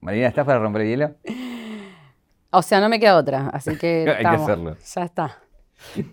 [0.00, 1.14] Marina, ¿estás para romper el hielo?
[2.50, 4.06] O sea, no me queda otra, así que.
[4.16, 4.76] Hay que hacerlo.
[4.94, 5.38] Ya está.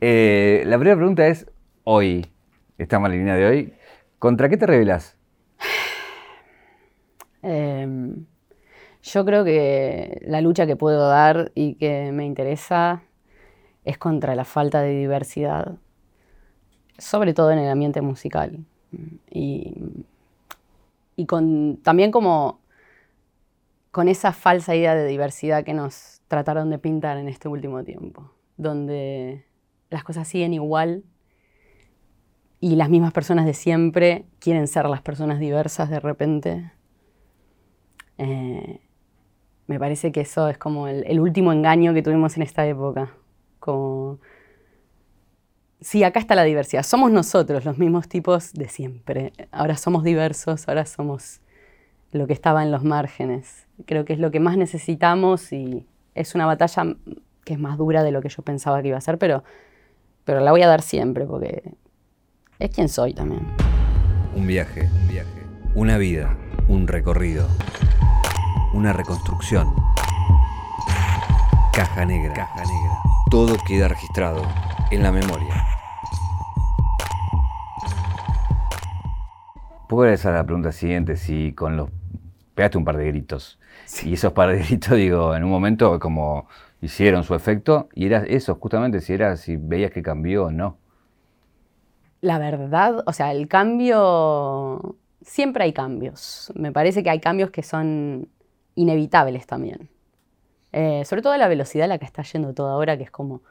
[0.01, 1.49] Eh, la primera pregunta es:
[1.83, 2.25] hoy,
[2.77, 3.73] esta Marina de hoy,
[4.19, 5.17] ¿contra qué te revelas?
[7.43, 8.25] Em,
[9.03, 13.03] yo creo que la lucha que puedo dar y que me interesa
[13.85, 15.75] es contra la falta de diversidad,
[16.97, 18.65] sobre todo en el ambiente musical.
[19.29, 19.75] Y,
[21.15, 22.59] y con, también como
[23.97, 28.29] con esa falsa idea de diversidad que nos trataron de pintar en este último tiempo,
[28.55, 29.43] donde
[29.89, 31.03] las cosas siguen igual
[32.59, 36.71] y las mismas personas de siempre quieren ser las personas diversas de repente.
[38.19, 38.81] Eh,
[39.65, 43.15] me parece que eso es como el, último engaño que tuvimos en esta época.
[45.81, 46.83] Sí, acá está la diversidad.
[46.83, 49.33] Somos nosotros los mismos tipos de siempre.
[49.51, 51.41] Ahora somos diversos, ahora somos
[52.11, 53.66] lo que estaba en los márgenes.
[53.85, 56.95] Creo que es lo que más necesitamos y es una batalla
[57.45, 59.43] que es más dura de lo que yo pensaba que iba a ser, pero,
[60.25, 61.63] pero la voy a dar siempre porque
[62.59, 63.47] es quien soy también.
[64.35, 65.43] Un viaje, un viaje,
[65.75, 66.35] una vida,
[66.67, 67.47] un recorrido
[68.73, 69.73] una reconstrucción.
[71.73, 72.33] Caja negra.
[72.33, 72.97] Caja negra.
[73.29, 74.43] Todo queda registrado
[74.91, 75.65] en la memoria.
[79.87, 81.89] Puedo a la pregunta siguiente, si con los...
[82.55, 83.59] Pegaste un par de gritos.
[84.03, 86.47] Y esos par de gritos, digo, en un momento como
[86.81, 90.77] hicieron su efecto, y era eso, justamente, si era, si veías que cambió o no.
[92.21, 96.51] La verdad, o sea, el cambio, siempre hay cambios.
[96.55, 98.29] Me parece que hay cambios que son
[98.75, 99.89] inevitables también.
[100.71, 103.41] Eh, sobre todo la velocidad a la que está yendo todo ahora, que es como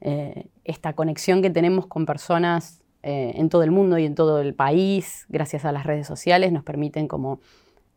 [0.00, 4.40] eh, esta conexión que tenemos con personas eh, en todo el mundo y en todo
[4.40, 7.40] el país, gracias a las redes sociales, nos permiten como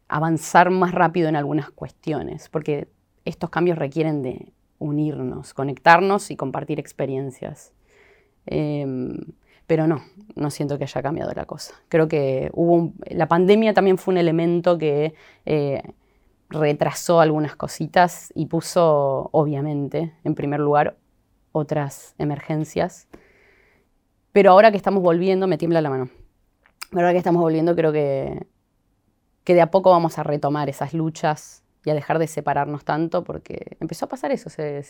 [0.08, 2.88] avanzar más rápido en algunas cuestiones, porque
[3.26, 7.74] estos cambios requieren de unirnos, conectarnos y compartir experiencias.
[8.46, 9.18] Em,
[9.66, 10.02] pero no,
[10.36, 11.74] no siento que haya cambiado la cosa.
[11.90, 15.14] Creo que hubo la pandemia también fue un elemento que
[16.50, 20.98] retrasó algunas cositas y puso, obviamente, en primer lugar,
[21.52, 23.08] otras emergencias.
[24.32, 26.10] Pero ahora que estamos volviendo, me tiembla la mano.
[26.94, 28.48] Ahora que estamos volviendo, creo que,
[29.48, 33.24] que de a poco vamos a retomar esas luchas y a dejar de separarnos tanto,
[33.24, 34.50] porque empezó a pasar eso.
[34.50, 34.84] Se,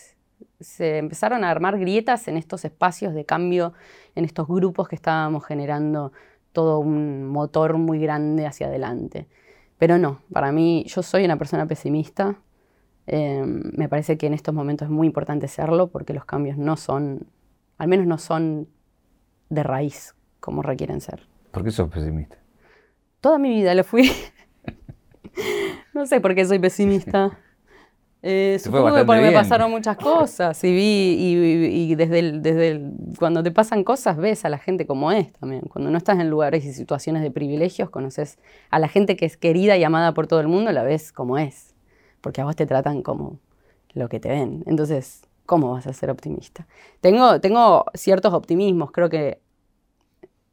[0.59, 3.73] se empezaron a armar grietas en estos espacios de cambio,
[4.16, 6.12] en estos grupos que estábamos generando
[6.53, 9.28] todo un motor muy grande hacia adelante.
[9.78, 12.39] Pero no, para mí yo soy una persona pesimista.
[13.06, 16.78] Em, me parece que en estos momentos es muy importante serlo porque los cambios no
[16.78, 17.28] son,
[17.78, 18.68] al menos no son
[19.50, 21.28] de raíz como requieren ser.
[21.51, 22.38] ¿Por qué sos pesimista?
[23.22, 24.09] Toda mi vida lo fui.
[25.97, 27.37] No sé por qué soy pesimista.
[28.23, 32.81] Eh, supongo que porque me pasaron muchas cosas y vi, y, desde, desde
[33.17, 35.61] cuando te pasan cosas ves a la gente como es también.
[35.61, 38.39] Cuando no estás en lugares y situaciones de privilegios, conoces
[38.71, 41.37] a la gente que es querida y amada por todo el mundo, la ves como
[41.37, 41.75] es.
[42.19, 43.39] Porque a vos te tratan como
[43.93, 44.63] lo que te ven.
[44.65, 46.67] Entonces, ¿cómo vas a ser optimista?
[47.01, 49.39] Tengo, tengo ciertos optimismos, creo que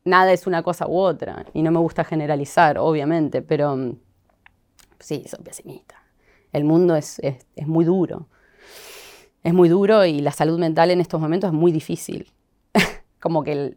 [0.04, 3.96] nada es una cosa u otra y no me gusta generalizar, obviamente, pero mm,
[5.00, 6.04] sí, soy pesimista
[6.54, 7.20] el mundo es,
[7.66, 8.28] muy duro.
[9.42, 12.32] Es muy duro y la salud mental en estos momentos es muy difícil.
[13.20, 13.76] como que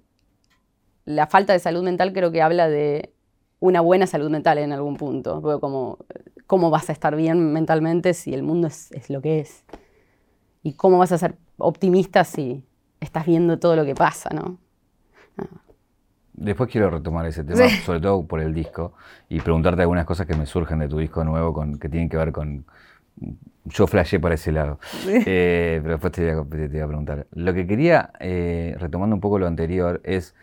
[1.03, 3.13] la falta de salud mental creo que habla de
[3.59, 5.41] una buena salud mental en algún punto.
[5.59, 5.97] como,
[6.45, 9.63] ¿cómo vas a estar bien mentalmente si el mundo es, lo que es?
[10.61, 12.63] ¿Y cómo vas a ser optimista si
[12.99, 14.59] estás viendo todo lo que pasa, no?
[16.37, 18.93] Después quiero retomar ese tema, sobre todo por el disco,
[19.27, 22.17] y preguntarte algunas cosas que me surgen de tu disco nuevo con, que tienen que
[22.17, 22.65] ver con...
[23.65, 27.25] Yo flashé por ese lado, eh, pero después te voy, a, preguntar.
[27.31, 30.35] Lo que quería, eh, retomando un poco lo anterior, es...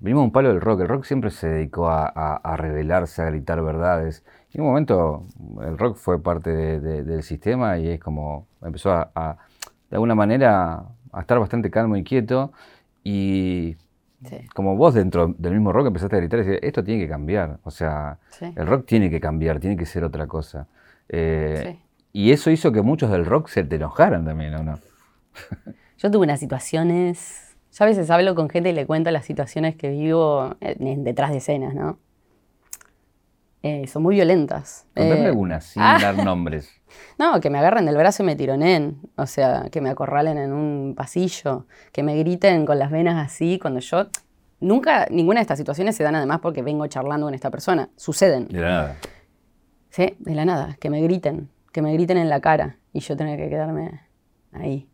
[0.00, 4.22] Venimos un palo del rock, el rock siempre se dedicó a, revelarse, a gritar verdades.
[4.52, 5.26] Y en un momento
[5.62, 9.38] el rock fue parte del sistema y es como empezó a,
[9.88, 12.52] de alguna manera, a estar bastante calmo y quieto.
[13.02, 13.76] Y
[14.54, 17.58] como vos dentro del mismo rock empezaste a gritar y decir, esto tiene que cambiar.
[17.64, 20.66] O sea, el rock tiene que cambiar, tiene que ser otra cosa.
[21.08, 21.78] Eh,
[22.12, 24.78] y eso hizo que muchos del rock se te enojaran también, ¿o no?
[25.98, 29.74] Yo tuve unas situaciones, yo a veces hablo con gente y le cuento las situaciones
[29.74, 31.98] que vivo detrás de escenas, ¿no?
[33.66, 34.86] Eh, son muy violentas.
[34.94, 35.96] Contame eh, algunas, sin ah.
[35.98, 36.68] dar nombres.
[37.18, 40.52] No, que me agarren del brazo y me tironen, o sea, que me acorralen en
[40.52, 44.06] un pasillo, que me griten con las venas así, cuando yo...
[44.60, 48.48] Nunca, ninguna de estas situaciones se dan además porque vengo charlando con esta persona, suceden.
[48.48, 48.96] De nada.
[49.88, 53.16] Sí, de la nada, que me griten, que me griten en la cara y yo
[53.16, 54.02] tener que quedarme
[54.52, 54.88] ahí.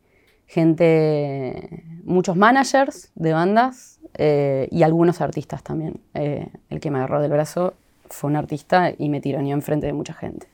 [0.47, 6.01] Gente, muchos managers de bandas eh, y algunos artistas también.
[6.15, 7.75] Eh, el que me agarró del brazo
[8.11, 10.49] fue un artista y me tironeó enfrente de mucha gente.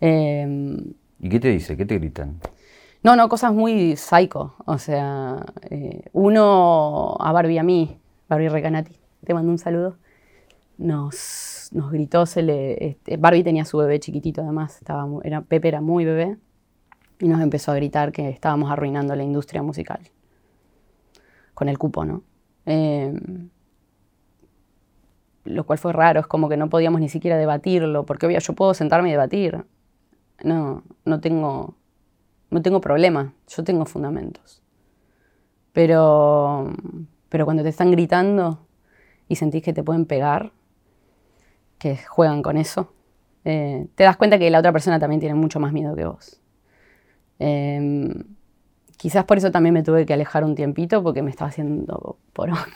[0.00, 1.76] Em, ¿Y qué te dice?
[1.76, 2.38] ¿Qué te gritan?
[3.02, 4.54] No, no, cosas muy psycho.
[4.66, 7.98] O sea, eh, uno a Barbie a mí,
[8.28, 9.96] Barbie Recanati, te mando un saludo,
[10.78, 15.68] nos, nos gritó, se le, este, Barbie tenía su bebé chiquitito además, estaba era, Pepe
[15.68, 16.36] era muy bebé,
[17.18, 20.00] y nos empezó a gritar que estábamos arruinando la industria musical
[21.54, 22.22] con el cupo, ¿no?
[22.66, 23.48] Em,
[25.46, 28.52] lo cual fue raro, es como que no podíamos ni siquiera debatirlo, porque obvio yo
[28.54, 29.64] puedo sentarme y debatir.
[30.42, 31.74] No, no tengo,
[32.50, 34.62] no tengo problema, yo tengo fundamentos.
[35.72, 36.72] Pero,
[37.28, 38.66] pero cuando te están gritando
[39.28, 40.52] y sentís que te pueden pegar,
[41.78, 42.92] que juegan con eso,
[43.44, 46.40] eh, te das cuenta que la otra persona también tiene mucho más miedo que vos.
[47.38, 48.24] Em,
[48.96, 52.66] quizás por eso también me tuve que alejar un tiempito porque me estaba haciendo poronga.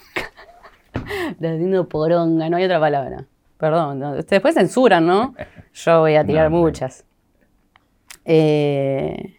[1.39, 3.27] haciendo poronga, no hay otra palabra.
[3.59, 5.35] Perdón, después censuran, ¿no?
[5.75, 7.05] Yo voy a tirar muchas.
[8.25, 9.37] Eh,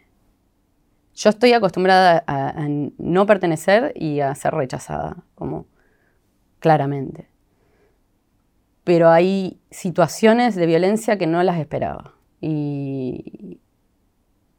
[1.14, 5.68] yo estoy acostumbrada a, no pertenecer y a ser rechazada, como
[6.60, 7.28] claramente.
[8.84, 12.16] Pero hay situaciones de violencia que no las esperaba.
[12.40, 13.60] Y,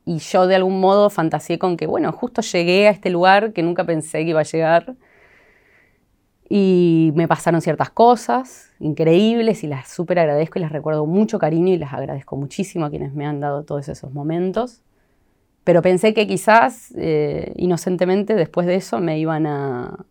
[0.05, 3.63] y yo de algún modo fantaseé con que, bueno, justo llegué a este lugar que
[3.63, 4.95] nunca pensé que iba a llegar.
[6.55, 11.73] Y me pasaron ciertas cosas increíbles y las súper agradezco y las recuerdo mucho cariño
[11.73, 14.83] y las agradezco muchísimo a quienes me han dado todos esos momentos.
[15.65, 20.05] Pero pensé que quizás, eh, inocentemente, después de eso me iban a,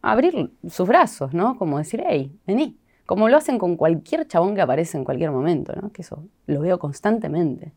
[0.00, 1.58] abrir sus brazos, ¿no?
[1.58, 2.78] Como decir, hey, vení.
[3.04, 5.92] Como lo hacen con cualquier chabón que aparece en cualquier momento, ¿no?
[5.92, 7.74] Que eso lo veo constantemente.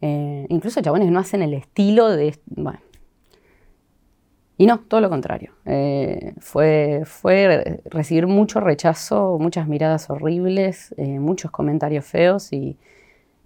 [0.00, 2.34] Eh, incluso chabones no hacen el estilo de...
[2.46, 2.80] Bueno.
[4.62, 5.54] Y no, todo lo contrario.
[5.66, 12.76] Eh, fue, fue recibir mucho rechazo, muchas miradas horribles, eh, muchos comentarios feos y,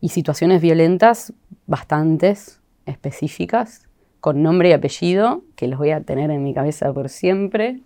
[0.03, 1.33] y, situaciones violentas
[1.67, 3.89] bastantes específicas,
[4.21, 7.81] con nombre y apellido, que los voy a tener en mi cabeza por siempre.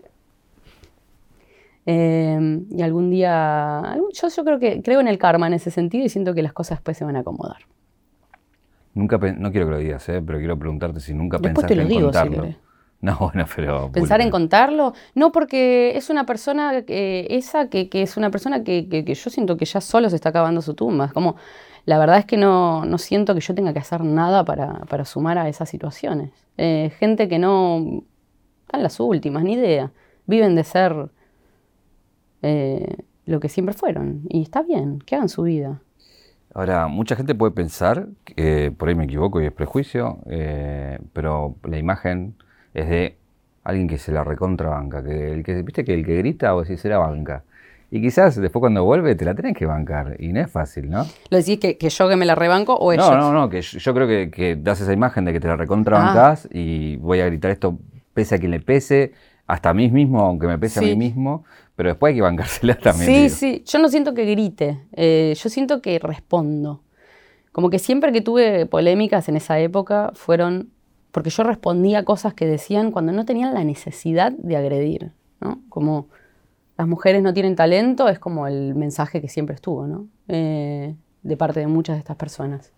[1.86, 6.08] y algún día, yo, yo creo que creo en el karma en ese sentido y
[6.08, 7.58] siento que las cosas después se van a acomodar.
[8.92, 10.20] Nunca, no quiero que lo digas, ¿eh?
[10.20, 12.69] pero quiero preguntarte si nunca pensaste en contarlo.
[13.02, 13.90] no, bueno, pero...
[13.90, 14.92] ¿Pensar en contarlo?
[15.14, 19.80] No, porque es una persona, esa que, es una persona que, yo siento que ya
[19.80, 21.06] solo se está acabando su tumba.
[21.06, 21.36] Es como,
[21.86, 25.48] la verdad es que no, siento que yo tenga que hacer nada para, sumar a
[25.48, 26.30] esas situaciones.
[26.56, 28.02] Eh, gente que no...
[28.66, 29.90] Están las últimas, ni idea.
[30.26, 31.10] Viven de ser
[32.42, 34.22] eh, lo que siempre fueron.
[34.28, 35.80] Y está bien, que hagan su vida.
[36.54, 41.56] Ahora, mucha gente puede pensar, que por ahí me equivoco y es prejuicio, eh, pero
[41.64, 42.34] la imagen
[42.74, 43.16] es de
[43.64, 46.76] alguien que se la recontrabanca, que el que, viste que el que grita o si
[46.76, 47.44] se la banca.
[47.92, 51.04] Y quizás después cuando vuelve te la tenés que bancar, y no es fácil, ¿no?
[51.28, 53.10] ¿Lo decís que, yo que me la rebanco o ellos?
[53.10, 56.46] No, no, no, que yo, creo que, das esa imagen de que te la recontrabancás
[56.46, 56.48] ah.
[56.52, 57.78] y voy a gritar esto
[58.14, 59.12] pese a quien le pese,
[59.46, 61.44] hasta a mí mismo, aunque me pese a mí mismo,
[61.74, 63.28] pero después hay que bancársela también.
[63.28, 66.82] Sí, sí, yo no siento que grite, eh, yo siento que respondo.
[67.50, 70.68] Como que siempre que tuve polémicas en esa época fueron
[71.12, 75.60] porque yo respondía cosas que decían cuando no tenían la necesidad de agredir, ¿no?
[75.68, 76.08] Como
[76.78, 80.06] las mujeres no tienen talento, es como el mensaje que siempre estuvo, ¿no?
[80.28, 82.72] Eh, de parte de muchas de estas personas.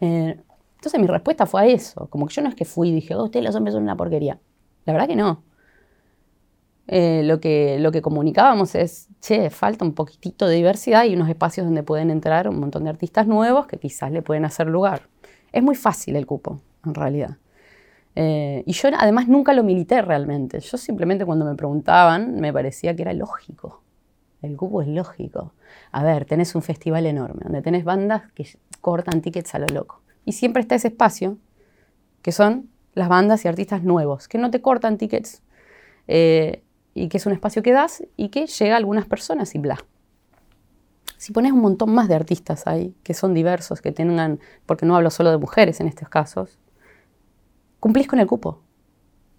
[0.00, 0.38] Eh,
[0.76, 3.14] entonces mi respuesta fue a eso, como que yo no es que fui y dije,
[3.14, 4.38] oh, ustedes los hombres son una porquería.
[4.84, 5.42] La verdad que no.
[6.86, 11.28] Eh, lo, que, lo que comunicábamos es, che, falta un poquitito de diversidad y unos
[11.28, 15.02] espacios donde pueden entrar un montón de artistas nuevos que quizás le pueden hacer lugar.
[15.52, 17.36] Es muy fácil el cupo, en realidad.
[18.14, 20.60] Eh, y yo además nunca lo milité realmente.
[20.60, 23.82] Yo simplemente cuando me preguntaban me parecía que era lógico.
[24.42, 25.52] El cupo es lógico.
[25.92, 28.48] A ver, tenés un festival enorme donde tenés bandas que
[28.80, 30.00] cortan tickets a lo loco.
[30.24, 31.38] Y siempre está ese espacio,
[32.22, 35.42] que son las bandas y artistas nuevos, que no te cortan tickets.
[36.06, 36.62] Eh,
[36.94, 39.78] y que es un espacio que das y que llega a algunas personas y bla.
[41.16, 44.96] Si pones un montón más de artistas ahí, que son diversos, que tengan, porque no
[44.96, 46.58] hablo solo de mujeres en estos casos,
[47.80, 48.60] cumplís con el cupo.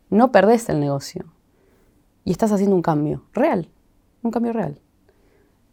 [0.09, 1.25] No perdés el negocio.
[2.25, 3.69] Y estás haciendo un cambio real,
[4.21, 4.79] un cambio real.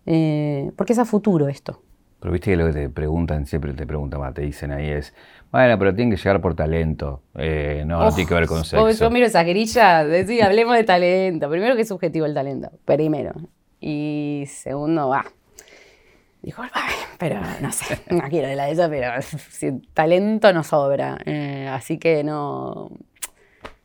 [0.06, 1.82] Eh, porque es a futuro esto.
[2.20, 5.14] Pero viste que lo que te preguntan, siempre te preguntan, te dicen ahí es,
[5.52, 8.90] bueno, pero tienen que llegar por talento, eh, no, no tiene que ver con sexo.
[8.90, 11.50] Yo miro esa grilla, decir, hablemos de talento.
[11.50, 12.70] Primero, que es subjetivo el talento?
[12.85, 13.32] Primero.
[13.80, 15.26] Y segundo, va.
[16.47, 16.62] Dijo,
[17.19, 21.19] pero no sé, no quiero de la de ella, pero talento no sobra.
[21.26, 22.88] Eh, así que no,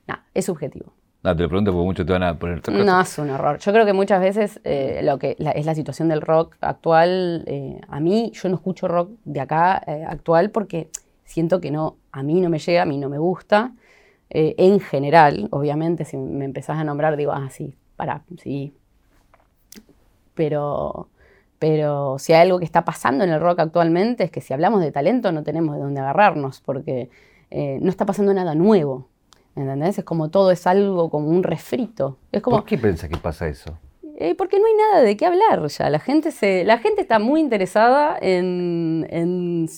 [0.07, 0.93] no, es subjetivo.
[1.23, 3.57] No, te lo pregunto porque muchos te van a poner No, es un horror.
[3.57, 7.81] Yo creo que muchas veces eh, lo que es la situación del rock actual, eh,
[7.87, 9.77] a mí, yo no escucho rock de acá
[10.07, 10.91] actual porque
[11.25, 13.73] siento que no, a mí no me llega, a mí no me gusta.
[14.29, 18.71] en general, obviamente, si me empezás a nombrar, digo, ah, sí, para, sí.
[20.35, 21.09] Pero
[21.61, 24.81] pero si hay algo que está pasando en el rock actualmente es que si hablamos
[24.81, 27.11] de talento no tenemos de dónde agarrarnos, porque
[27.51, 29.07] eh, no está pasando nada nuevo.
[29.55, 29.99] ¿Entendés?
[29.99, 32.17] Es como todo es algo como un refrito.
[32.31, 33.77] Es como, ¿Por qué piensa que pasa eso?
[34.17, 35.91] Eh, porque no hay nada de qué hablar ya.
[35.91, 39.69] La gente, se, la gente está muy interesada en, en,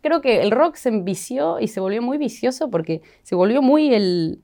[0.00, 3.94] Creo que el rock se envició y se volvió muy vicioso porque se volvió muy
[3.94, 4.40] el...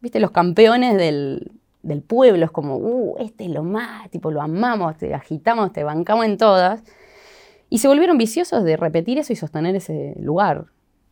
[0.00, 0.20] ¿Viste?
[0.20, 1.50] Los campeones del,
[1.82, 5.84] del pueblo, es como, uh, este es lo más, tipo, lo amamos, te agitamos, te
[5.84, 6.82] bancamos en todas.
[7.68, 10.66] Y se volvieron viciosos de repetir eso y sostener ese lugar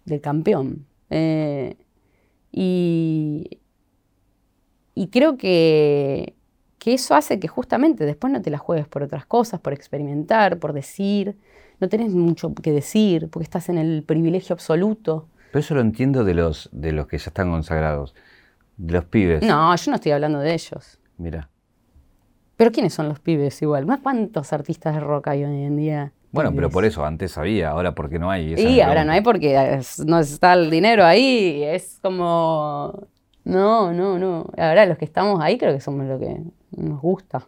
[0.05, 0.87] del campeón.
[1.09, 1.77] Eh,
[2.53, 3.59] y,
[4.95, 6.35] y creo que,
[6.79, 10.59] que eso hace que justamente después no te la juegues por otras cosas, por experimentar,
[10.59, 11.37] por decir.
[11.81, 15.29] No tenés mucho que decir porque estás en el privilegio absoluto.
[15.53, 18.15] Pero eso lo entiendo de los, de los que ya están consagrados
[18.81, 19.43] de los pibes.
[19.43, 20.99] No, yo no estoy hablando de ellos.
[21.19, 21.51] Mira.
[22.57, 23.87] Pero ¿quiénes son los pibes igual?
[24.03, 26.13] ¿Cuántos artistas de rock hay hoy en día?
[26.33, 28.55] Bueno, pero por eso, antes había, ahora porque no hay.
[28.55, 33.09] Y ahora no hay porque no está el dinero ahí, es como...
[33.45, 34.47] No, no, no.
[34.57, 36.41] Ahora los que estamos ahí creo que somos lo que
[36.77, 37.47] nos gusta.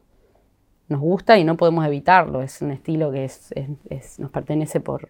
[0.88, 5.08] Nos gusta y no podemos evitarlo, es un estilo que es, nos pertenece por...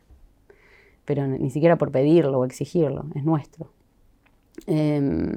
[1.04, 3.72] pero ni siquiera por pedirlo o exigirlo, es nuestro.
[4.66, 5.32] Eh,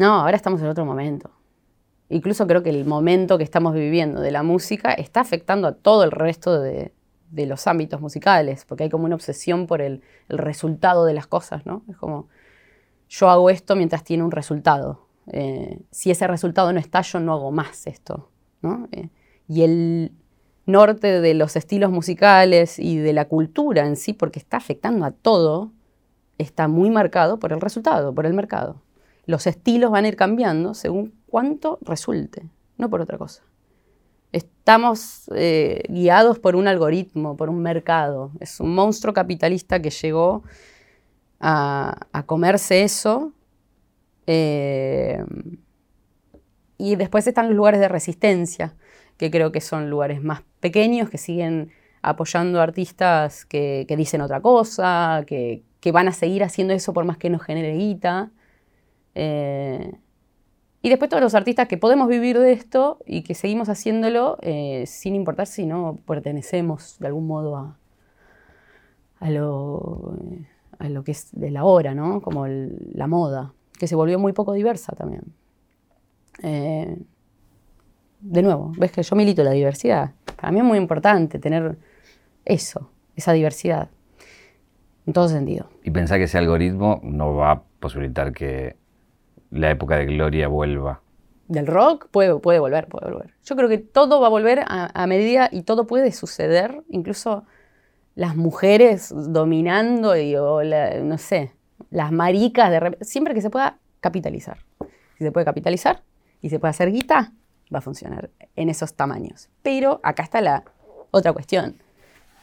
[0.00, 1.30] no, ahora estamos en otro momento.
[2.08, 6.04] Incluso creo que el momento que estamos viviendo de la música está afectando a todo
[6.04, 6.94] el resto de,
[7.30, 11.82] los ámbitos musicales, porque hay como una obsesión por el, resultado de las cosas, ¿no?
[11.90, 12.28] Es como,
[13.10, 15.06] yo hago esto mientras tiene un resultado.
[15.26, 18.30] Eh, si ese resultado no está, yo no hago más esto,
[18.62, 18.88] ¿no?
[18.92, 19.10] Eh,
[19.48, 20.12] y el
[20.64, 25.10] norte de los estilos musicales y de la cultura en sí, porque está afectando a
[25.10, 25.72] todo,
[26.38, 28.80] está muy marcado por el resultado, por el mercado
[29.30, 32.42] los estilos van a ir cambiando según cuánto resulte,
[32.76, 33.42] no por otra cosa.
[34.32, 38.32] Estamos eh, guiados por un algoritmo, por un mercado.
[38.40, 40.42] Es un monstruo capitalista que llegó
[41.40, 43.32] a, comerse eso.
[44.26, 45.24] Eh,
[46.76, 48.74] y después están los lugares de resistencia,
[49.16, 51.72] que creo que son lugares más pequeños, que siguen
[52.02, 57.18] apoyando artistas que, dicen otra cosa, que, que, van a seguir haciendo eso por más
[57.18, 58.30] que nos genere guita.
[59.14, 59.92] Eh,
[60.82, 64.84] y después todos los artistas que podemos vivir de esto y que seguimos haciéndolo eh,
[64.86, 67.76] sin importar si no pertenecemos de algún modo a,
[69.18, 70.16] a, lo,
[70.78, 72.22] a lo que es de la hora, ¿no?
[72.22, 75.22] Como la moda, que se volvió muy poco diversa también.
[76.42, 76.96] Eh,
[78.20, 80.12] de nuevo, ves que yo milito la diversidad.
[80.36, 81.76] Para mí es muy importante tener
[82.46, 83.90] eso, esa diversidad,
[85.06, 85.68] en todo sentido.
[85.84, 88.76] Y pensar que ese algoritmo no va a posibilitar que
[89.50, 91.00] la época de gloria vuelva?
[91.48, 93.34] Del rock puede, puede volver, puede volver.
[93.44, 97.44] Yo creo que todo va a volver a, medida y todo puede suceder, incluso
[98.14, 101.52] las mujeres dominando y no sé,
[101.90, 104.58] las maricas, de siempre que se pueda capitalizar.
[105.18, 106.02] Si se puede capitalizar
[106.40, 107.32] y se puede hacer guita,
[107.72, 109.48] va a funcionar en esos tamaños.
[109.62, 110.64] Pero acá está la
[111.10, 111.76] otra cuestión.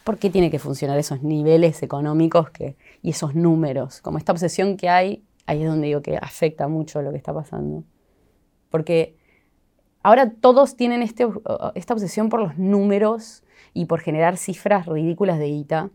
[0.04, 4.00] ¿Por qué tiene que funcionar esos niveles económicos que, y esos números?
[4.00, 7.32] Como esta obsesión que hay ahí es donde digo que afecta mucho lo que está
[7.32, 7.82] pasando.
[8.68, 9.16] Porque
[10.02, 11.26] ahora todos tienen este,
[11.74, 15.90] esta obsesión por los números y por generar cifras ridículas de ITA,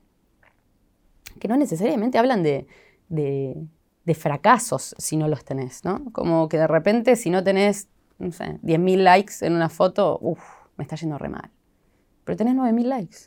[1.39, 2.67] que no necesariamente hablan de,
[4.15, 6.03] fracasos si no los tenés, ¿no?
[6.11, 10.41] Como que de repente si no tenés, no sé, 10.000 likes en una foto, uff,
[10.77, 11.51] me está yendo re mal.
[12.23, 13.17] Pero tenés 9.000 likes.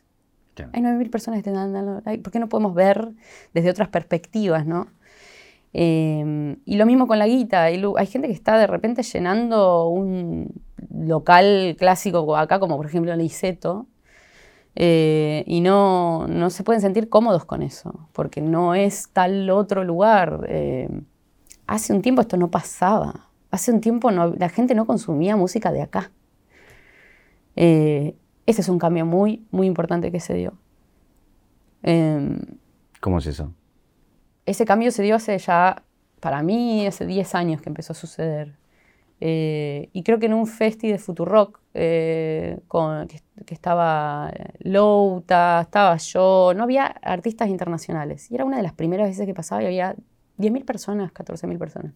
[0.73, 1.73] Hay 9.000 personas que te dan
[2.05, 2.23] like.
[2.23, 3.13] ¿Por qué no podemos ver
[3.53, 4.89] desde otras perspectivas, no?
[5.79, 7.65] Em, y lo mismo con la guita.
[7.65, 10.51] Hay, gente que está de repente llenando un
[10.91, 13.87] local clásico acá, como por ejemplo el Iseto,
[14.75, 19.85] eh, y no, no, se pueden sentir cómodos con eso, porque no es tal otro
[19.85, 20.47] lugar.
[20.49, 21.05] Em,
[21.67, 23.29] hace un tiempo esto no pasaba.
[23.51, 26.11] Hace un tiempo la gente no consumía música de acá.
[27.55, 28.17] Eh,
[28.47, 30.55] ese es un cambio muy, muy importante que se dio.
[31.83, 32.39] Em,
[33.01, 33.53] ¿Cómo es eso?
[34.47, 35.83] Ese cambio se dio hace ya,
[36.21, 38.55] para mí, hace 10 años que empezó a suceder.
[39.21, 45.97] Eh, y creo que en un festi de Futurock, eh, con, que, estaba Louta, estaba
[45.97, 48.31] yo, no había artistas internacionales.
[48.31, 49.97] Y era una de las primeras veces que pasaba y había
[50.39, 51.93] 10.000 personas, 14.000 personas.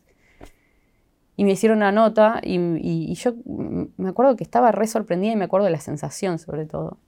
[1.37, 5.45] Y me hicieron una nota y, yo me acuerdo que estaba re sorprendida y me
[5.45, 6.99] acuerdo de la sensación sobre todo,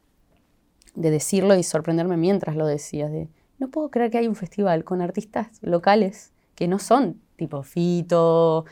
[0.95, 3.29] de decirlo y sorprenderme mientras lo decía, de
[3.63, 8.65] no puedo creer que hay un festival con artistas locales que no son tipo Fito,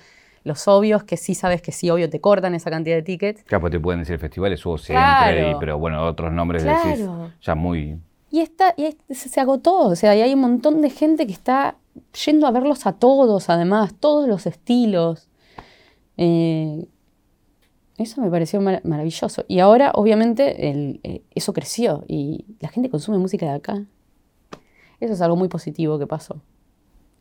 [0.44, 3.44] los obvios, que sí sabes que sí, obvio, te cortan esa cantidad de tickets.
[3.44, 7.06] Claro, pues te pueden decir festivales hubo siempre, pero bueno, otros nombres decís
[7.40, 7.98] ya muy...
[8.32, 11.76] Y, está, y se agotó, o sea, y hay un montón de gente que está
[12.24, 15.28] yendo a verlos a todos, además, todos los estilos.
[16.16, 16.86] Eh,
[17.98, 19.44] eso me pareció maravilloso.
[19.48, 23.84] Y ahora, obviamente, eh, eso creció y la gente consume música de acá.
[25.00, 26.40] Eso es algo muy positivo que pasó.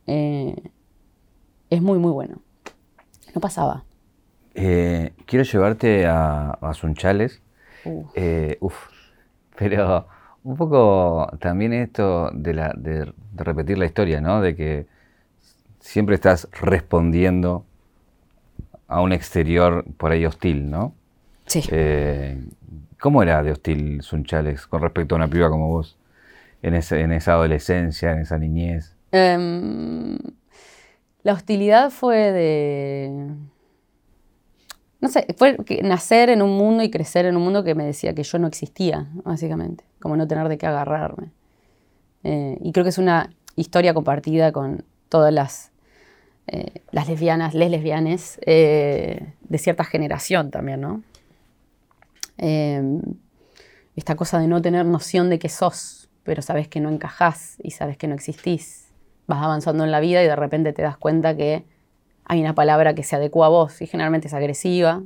[0.06, 0.54] Eh,
[1.70, 2.40] es muy, muy bueno.
[3.34, 3.84] No pasaba.
[4.54, 7.40] Eh, quiero llevarte a, a Sunchales.
[8.14, 8.74] Eh, uf.
[9.56, 10.06] Pero
[10.42, 14.40] un poco también esto de, la, de, repetir la historia, ¿no?
[14.40, 14.86] De que
[15.80, 17.64] siempre estás respondiendo
[18.88, 20.94] a un exterior por ahí hostil, ¿no?
[21.46, 21.62] Sí.
[21.70, 22.42] Eh,
[22.98, 25.96] ¿Cómo era de hostil Sunchales con respecto a una piba como vos?
[26.62, 28.94] En, esa adolescencia, en esa niñez.
[29.12, 30.18] Um,
[31.22, 33.28] la hostilidad fue de...
[35.00, 38.14] No sé, fue nacer en un mundo y crecer en un mundo que me decía
[38.14, 41.32] que yo no existía, básicamente, como no tener de qué agarrarme.
[42.22, 45.72] Eh, y creo que es una historia compartida con todas las,
[46.46, 51.02] eh, lesbianas, les lesbianes eh, de cierta generación también, ¿no?
[53.96, 57.72] esta cosa de no tener noción de que sos, pero sabes que no encajás y
[57.72, 58.90] sabes que no existís
[59.30, 61.64] vas avanzando en la vida y de repente te das cuenta que
[62.24, 65.02] hay una palabra que se adecua a vos y generalmente es agresiva,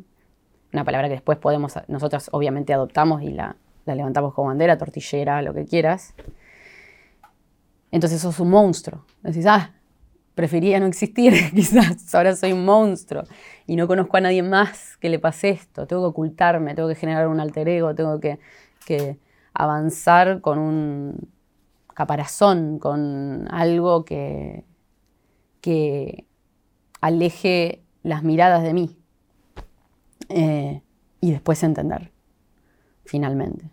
[0.72, 3.56] una palabra que después podemos, nosotros obviamente adoptamos y la,
[3.86, 6.14] levantamos como bandera, tortillera, lo que quieras.
[7.92, 9.04] Entonces sos un monstruo.
[9.22, 9.72] Decís, ah,
[10.34, 13.22] prefería no existir, quizás, ahora soy un monstruo
[13.66, 16.96] y no conozco a nadie más que le pase esto, tengo que ocultarme, tengo que
[16.96, 18.38] generar un alter ego, tengo que
[19.54, 21.34] avanzar con un,
[21.94, 24.64] caparazón, con algo que,
[25.60, 26.26] que
[27.00, 28.98] aleje las miradas de mí.
[30.28, 30.82] Eh,
[31.20, 32.12] y después entender,
[33.04, 33.70] finalmente,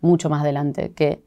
[0.00, 1.24] mucho más adelante, que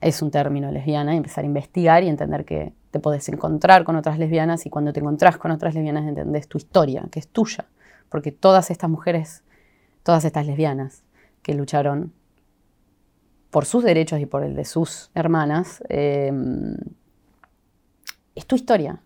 [0.00, 3.96] es un término lesbiana y empezar a investigar y entender que te puedes encontrar con
[3.96, 7.66] otras lesbianas y cuando te encontrás con otras lesbianas entendés tu historia, que es tuya,
[8.08, 9.42] porque todas estas mujeres,
[10.02, 11.02] todas estas lesbianas
[11.42, 12.12] que lucharon
[13.54, 16.76] por sus derechos y por el de sus hermanas, em,
[18.34, 19.00] es tu historia,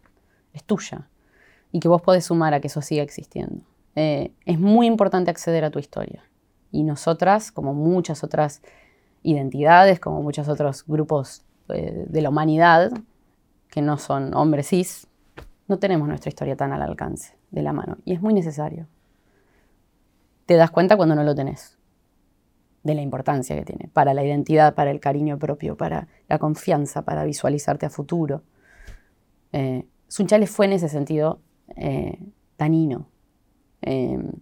[0.55, 1.11] es tuya,
[1.71, 3.61] y que vos podés sumar a que eso siga existiendo.
[3.95, 6.25] Eh, es muy importante acceder a tu historia.
[6.73, 8.63] Y nosotras, como muchas otras
[9.23, 12.91] identidades, como muchos otros grupos eh, de la humanidad,
[13.69, 15.09] que no son hombres cis,
[15.67, 17.99] no tenemos nuestra historia tan al alcance de la mano.
[18.07, 18.87] Y es muy necesario.
[20.47, 21.78] Te das cuenta cuando no lo tenés
[22.88, 27.03] de la importancia que tiene para la identidad, para el cariño propio, para la confianza,
[27.03, 28.42] para visualizarte a futuro.
[29.53, 31.40] Eh, Sunchales fue en ese sentido
[31.77, 32.18] eh,
[32.57, 33.07] tanino.
[33.83, 34.33] Em,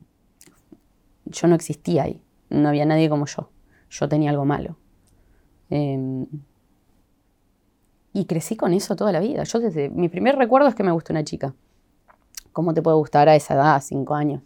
[1.24, 3.50] yo no existía ahí, no había nadie como yo.
[3.90, 4.76] Yo tenía algo malo.
[5.68, 6.26] Em,
[8.12, 9.42] y crecí con eso toda la vida.
[9.42, 11.52] Yo desde mi primer recuerdo es que me gustó una chica.
[12.52, 14.42] ¿Cómo te puede gustar a esa edad, cinco años?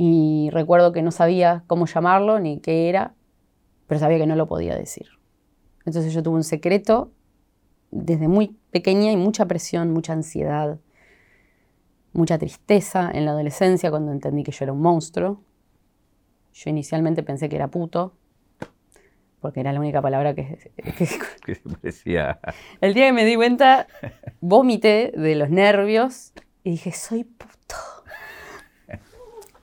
[0.00, 3.14] Y recuerdo que no sabía cómo llamarlo ni qué era,
[3.88, 5.08] pero sabía que no lo podía decir.
[5.84, 7.10] Entonces yo tuve un secreto
[7.90, 10.78] desde muy pequeña y mucha presión, mucha ansiedad,
[12.12, 15.40] mucha tristeza en la adolescencia cuando entendí que yo era un monstruo.
[16.52, 18.14] Yo inicialmente pensé que era puto,
[19.40, 21.06] porque era la única palabra que, que,
[21.54, 22.38] se parecía.
[22.80, 23.88] El día que me di cuenta,
[24.40, 26.32] vomité de los nervios
[26.62, 27.57] y dije, soy puto.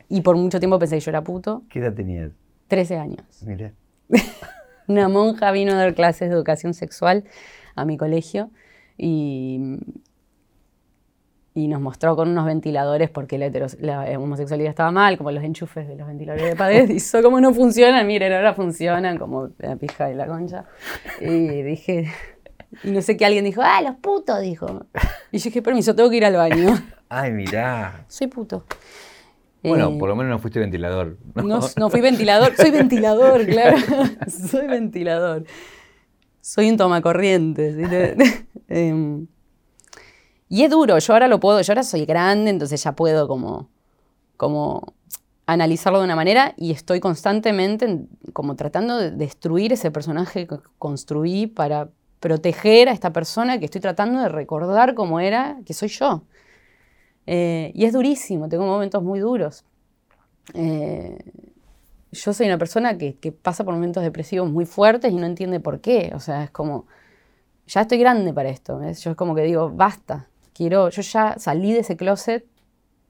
[0.10, 1.64] Y por mucho tiempo pensé que yo era puto.
[1.70, 2.32] ¿Qué edad tenías?
[2.68, 3.26] 13 años.
[3.46, 3.74] Mira.
[4.88, 7.24] Una monja vino a dar clases de educación sexual
[7.76, 8.52] a mi colegio
[8.98, 9.80] y,
[11.56, 15.88] y nos mostró con unos ventiladores porque la, la, homosexualidad estaba mal, como los enchufes
[15.88, 20.06] de los ventiladores de Padez, hizo cómo no funcionan, miren, ahora funcionan como la pija
[20.06, 20.66] de la concha.
[21.20, 22.12] Y dije,
[22.84, 24.86] y no sé qué alguien dijo, ah, los putos, dijo.
[25.32, 26.78] Y yo dije, permiso, tengo que ir al baño.
[27.10, 28.06] Ay, mirá.
[28.08, 28.66] Soy puto.
[29.68, 31.18] Bueno, eh, por lo menos no fuiste ventilador.
[31.36, 32.56] No, no, fui ventilador.
[32.56, 33.78] Soy ventilador, claro.
[34.28, 35.46] Soy ventilador.
[36.42, 38.16] Soy un tomacorriente.
[38.68, 39.28] Em,
[40.48, 43.70] Y es duro, yo ahora lo puedo, yo ahora soy grande, entonces ya puedo como,
[44.38, 44.94] como
[45.48, 51.48] analizarlo de una manera y estoy constantemente como tratando de destruir ese personaje que construí
[51.48, 56.24] para proteger a esta persona que estoy tratando de recordar cómo era, que soy yo.
[57.28, 59.66] Eh, y es durísimo, tengo momentos muy duros.
[60.54, 61.18] Eh,
[62.12, 65.60] yo soy una persona que, que, pasa por momentos depresivos muy fuertes y no entiende
[65.60, 66.12] por qué.
[66.16, 66.86] O sea, es como,
[67.68, 68.80] ya estoy grande para esto.
[68.82, 72.46] Yo es como que digo, basta, quiero, yo ya salí de ese closet,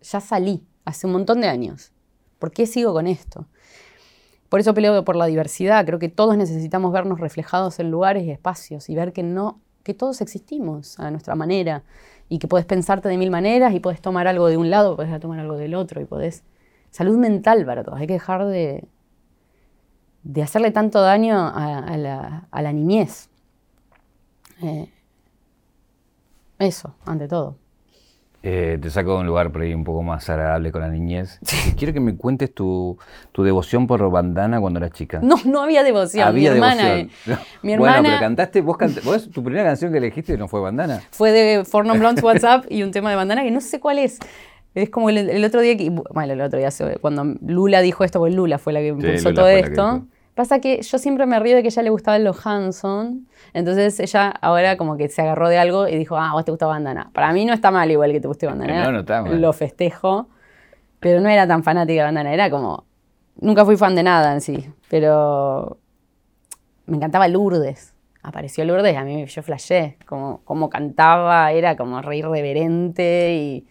[0.01, 1.91] ya salí hace un montón de años.
[2.39, 3.47] ¿Por qué sigo con esto?
[4.49, 5.85] Por eso peleo por la diversidad.
[5.85, 9.93] Creo que todos necesitamos vernos reflejados en lugares y espacios y ver que no, que
[9.93, 11.83] todos existimos a nuestra manera
[12.29, 15.19] y que puedes pensarte de mil maneras y puedes tomar algo de un lado, puedes
[15.19, 16.43] tomar algo del otro y podés...
[16.89, 17.99] Salud mental para todos.
[17.99, 18.87] Hay que dejar de,
[20.23, 23.29] de hacerle tanto daño a, la, niñez.
[24.61, 24.89] Eh,
[26.57, 27.57] eso, ante todo.
[28.47, 31.39] Eh, te saco de un lugar por ahí un poco más agradable con la niñez.
[31.77, 32.95] Quiero que me cuentes tu,
[33.35, 35.19] devoción por bandana cuando eras chica.
[35.23, 36.27] No, no había devoción.
[36.27, 37.09] Había mi hermana, devoción.
[37.63, 41.01] mi hermana, bueno, pero cantaste, vos, vos, tu primera canción que elegiste no fue bandana.
[41.09, 43.97] Fue de Four Non Blondes WhatsApp y un tema de bandana que no sé cuál
[43.97, 44.19] es.
[44.75, 46.69] Es como el, otro día que, bueno, el otro día,
[47.01, 50.05] cuando Lula dijo esto, porque Lula fue la que impulsó todo esto.
[50.35, 53.25] Pasa que yo siempre me río de que a ella le gustaban los Hanson.
[53.53, 56.65] Entonces ella ahora como que se agarró de algo y dijo, ah, vos te gusta
[56.65, 57.09] bandana.
[57.13, 58.83] Para mí no está mal igual que te guste bandana.
[58.83, 59.39] No, no está mal.
[59.39, 60.27] Lo festejo.
[60.99, 62.33] Pero no era tan fanática de bandana.
[62.33, 62.83] Era como...
[63.39, 64.69] Nunca fui fan de nada en sí.
[64.89, 65.77] Pero
[66.85, 67.93] me encantaba Lourdes.
[68.21, 69.97] Apareció Lourdes, a mí yo flashé.
[70.05, 73.67] Como, como cantaba, era como re irreverente y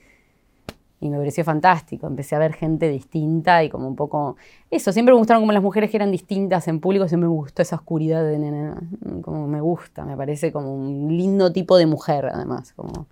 [1.04, 2.06] y me pareció fantástico.
[2.06, 4.36] Empecé a ver gente distinta y como un poco...
[4.70, 7.60] Eso, siempre me gustaron como las mujeres que eran distintas en público, siempre me gustó
[7.60, 8.80] esa oscuridad de nena,
[9.22, 13.06] como me gusta, me parece como un lindo tipo de mujer además, como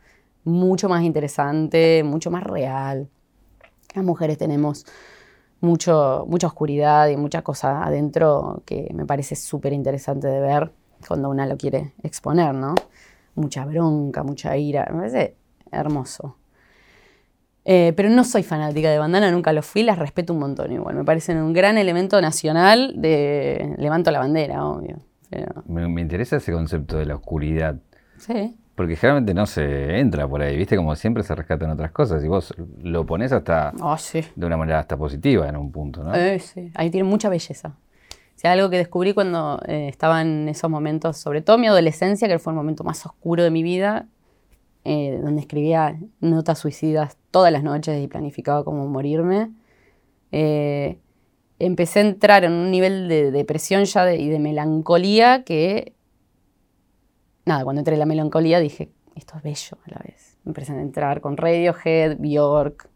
[0.45, 3.09] mucho más interesante, mucho más real.
[3.95, 4.87] Las mujeres tenemos
[5.61, 10.73] mucho, mucha oscuridad y mucha cosa adentro que me parece súper interesante de ver
[11.07, 12.75] cuando una lo quiere exponer, ¿no?
[13.35, 15.37] Mucha bronca, mucha ira, me parece
[15.71, 16.37] hermoso.
[17.65, 20.97] Eh, pero no soy fanática de bandana, nunca lo fui, las respeto un montón igual.
[20.97, 24.99] Me parecen un gran elemento nacional de levanto la bandera, obvio.
[25.67, 27.77] Me, interesa ese concepto de la oscuridad.
[28.19, 28.57] Sí.
[28.75, 30.77] Porque generalmente no se entra por ahí, ¿viste?
[30.77, 34.25] Como siempre se rescatan otras cosas y vos lo pones hasta oh, sí.
[34.35, 36.15] de una manera hasta positiva en un punto, ¿no?
[36.15, 37.77] Eh, sí, ahí tiene mucha belleza.
[38.45, 42.39] O algo que descubrí cuando eh, estaba en esos momentos, sobre todo mi adolescencia, que
[42.39, 44.07] fue el momento más oscuro de mi vida,
[44.85, 49.53] eh, donde escribía notas suicidas todas las noches y planificaba cómo morirme,
[50.33, 50.99] eh,
[51.59, 55.95] empecé a entrar en un nivel de depresión ya y de melancolía que,
[57.45, 60.39] nada, cuando entré en la melancolía dije, esto es bello a la vez.
[60.45, 62.89] Empecé a entrar con Radiohead, Bjork,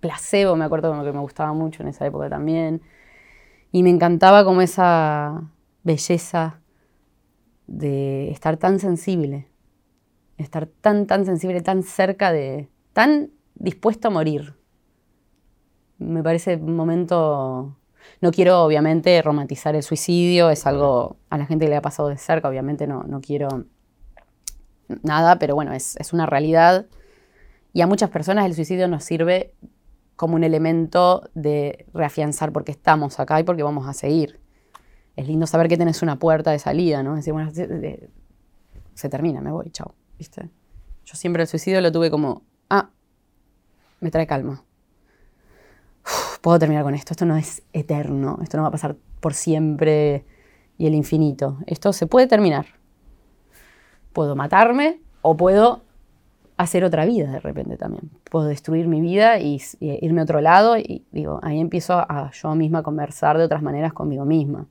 [0.00, 2.82] Placebo, me acuerdo que me gustaba mucho en esa época también.
[3.72, 5.50] Y me encantaba como esa
[5.82, 6.60] belleza
[7.66, 9.48] de estar tan sensible
[10.38, 14.54] estar tan, tan sensible, tan cerca de, tan dispuesto a morir.
[15.98, 17.76] Me parece un momento,
[18.20, 22.08] no quiero obviamente romantizar el suicidio, es algo a la gente que le ha pasado
[22.08, 23.64] de cerca, obviamente no, no quiero
[25.02, 26.86] nada, pero bueno, es, es una realidad.
[27.72, 29.52] Y a muchas personas el suicidio nos sirve
[30.16, 34.40] como un elemento de reafianzar porque estamos acá y porque vamos a seguir.
[35.14, 37.16] Es lindo saber que tenés una puerta de salida, ¿no?
[37.16, 39.94] Decir, bueno, se termina, me voy, chao.
[40.18, 40.50] ¿Viste?
[41.04, 42.90] Yo siempre el suicidio lo tuve como, ah,
[44.00, 44.64] me trae calma.
[46.40, 50.24] puedo terminar con esto, esto no es eterno, esto no va a pasar por siempre
[50.78, 51.58] y el infinito.
[51.66, 52.66] Esto se puede terminar.
[54.12, 55.82] Puedo matarme o puedo
[56.56, 58.10] hacer otra vida de repente también.
[58.30, 62.54] Puedo destruir mi vida y, irme a otro lado y digo, ahí empiezo a yo
[62.54, 64.66] misma a conversar de otras maneras conmigo misma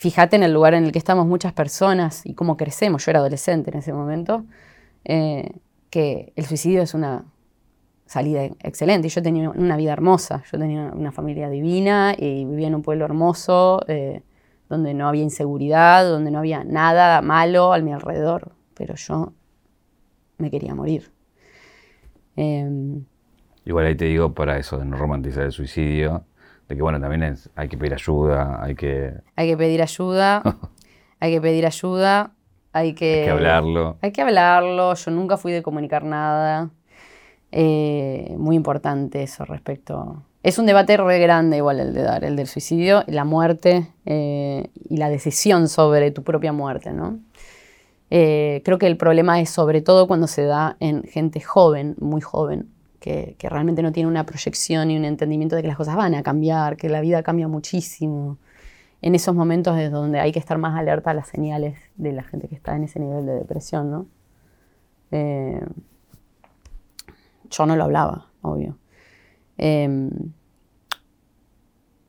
[0.00, 3.18] fíjate en el lugar en el que estamos muchas personas y cómo crecemos, yo era
[3.18, 4.46] adolescente en ese momento,
[5.04, 5.52] eh,
[5.90, 7.26] que el suicidio es una
[8.06, 9.10] salida excelente.
[9.10, 13.04] Yo tenía una vida hermosa, yo tenía una familia divina y vivía en un pueblo
[13.04, 14.22] hermoso, eh,
[14.70, 19.34] donde no había inseguridad, donde no había nada malo a mi alrededor, pero yo
[20.38, 21.12] me quería morir.
[22.36, 23.04] Em,
[23.66, 26.24] Igual ahí te digo para eso, de no romantizar el suicidio,
[26.70, 29.12] de que bueno, también hay que pedir ayuda, hay que...
[29.34, 30.42] Hay que pedir ayuda,
[31.20, 32.30] hay que pedir ayuda,
[32.72, 33.20] hay que...
[33.20, 33.98] Hay que hablarlo.
[34.00, 36.70] Hay que hablarlo, yo nunca fui de comunicar nada.
[37.50, 40.22] Eh, muy importante eso respecto...
[40.44, 44.70] Es un debate re grande igual el de dar, el del suicidio, la muerte eh,
[44.88, 47.18] y la decisión sobre tu propia muerte, ¿no?
[48.10, 52.22] Eh, creo que el problema es sobre todo cuando se da en gente joven, muy
[52.22, 56.14] joven, que, realmente no tiene una proyección y un entendimiento de que las cosas van
[56.14, 58.38] a cambiar, que la vida cambia muchísimo.
[59.02, 62.22] En esos momentos es donde hay que estar más alerta a las señales de la
[62.22, 64.06] gente que está en ese nivel de depresión, ¿no?
[65.10, 65.64] Eh,
[67.48, 68.76] yo no lo hablaba, obvio.
[69.56, 70.10] Em,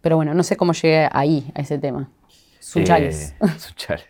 [0.02, 2.12] pero bueno, no sé cómo llegué ahí, a ese tema.
[2.60, 3.34] Sunchales.
[3.40, 4.06] Eh, Sunchales.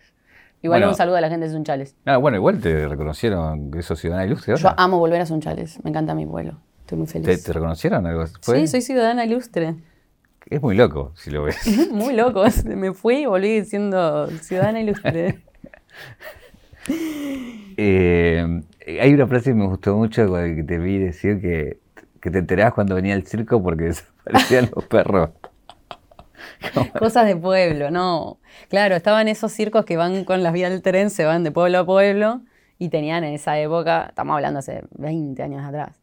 [0.63, 1.96] igual un saludo a la gente de Sunchales.
[2.06, 4.56] Ah, bueno, igual te reconocieron que sos ciudadana ilustre.
[4.58, 6.60] Yo amo volver a Sunchales, me encanta mi pueblo.
[6.92, 7.44] Estoy muy feliz.
[7.46, 8.28] ¿Te, reconocieron algo?
[8.28, 9.76] Sí, soy ciudadana ilustre.
[10.46, 11.56] Es muy loco, si lo ves.
[11.92, 12.44] muy loco.
[12.66, 15.40] Me fui y volví siendo ciudadana ilustre.
[17.78, 18.62] Eh,
[19.00, 21.80] hay una frase que me gustó mucho que te vi decir que,
[22.20, 25.30] te enterabas cuando venía el circo porque desaparecían los perros.
[26.98, 28.40] Cosas de pueblo, no.
[28.70, 31.80] Claro, estaban esos circos que van con las vías del tren, se van de pueblo
[31.80, 32.42] a pueblo
[32.80, 36.01] y tenían en esa época, estamos hablando hace 20 años atrás,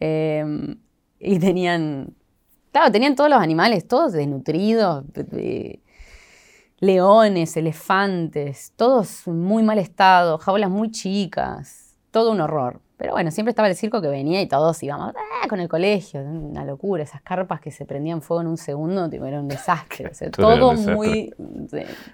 [0.00, 0.76] Em,
[1.18, 2.14] y tenían,
[2.72, 5.04] claro, tenían todos los animales, todos desnutridos,
[6.80, 12.80] leones, elefantes, todos en muy mal estado, jaulas muy chicas, todo un horror.
[12.96, 16.20] Pero bueno, siempre estaba el circo que venía y todos íbamos ah, con el colegio,
[16.20, 20.10] una locura, esas carpas que se prendían fuego en un segundo, era un desastre.
[20.36, 21.32] todo, muy...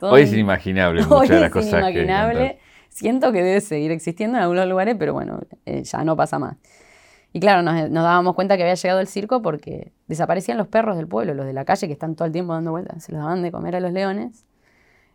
[0.01, 2.59] hoy es inimaginable muchas de las cosas inimaginable.
[2.91, 6.57] Siento que debe seguir existiendo en algunos lugares, pero bueno, eh, ya no pasa más.
[7.35, 11.09] Y claro, nos, dábamos cuenta que había llegado el circo porque desaparecían los perros del
[11.09, 13.43] pueblo, los de la calle que están todo el tiempo dando vueltas, se los daban
[13.43, 14.47] de comer a los leones.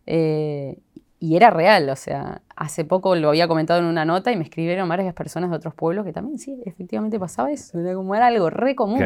[0.05, 0.79] Eh,
[1.21, 4.43] y era real, o sea, hace poco lo había comentado en una nota y me
[4.43, 8.27] escribieron varias personas de otros pueblos que también sí, efectivamente pasaba eso, era como era
[8.27, 8.99] algo re común.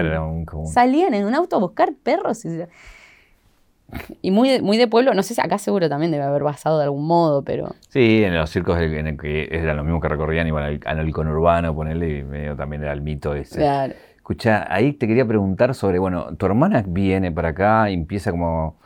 [0.65, 2.43] Salían en un auto a buscar perros.
[2.45, 2.63] Y,
[4.21, 6.77] y muy de, muy de pueblo, no sé si acá seguro también debe haber basado
[6.77, 7.75] de algún modo, pero...
[7.89, 11.11] Sí, en los circos en el que eran los mismos que recorrían, iban al, al
[11.11, 13.57] conurbano, ponerle, y medio también era el mito ese.
[13.57, 13.93] Claro.
[14.15, 18.77] Escucha, ahí te quería preguntar sobre, bueno, tu hermana viene para acá y empieza como,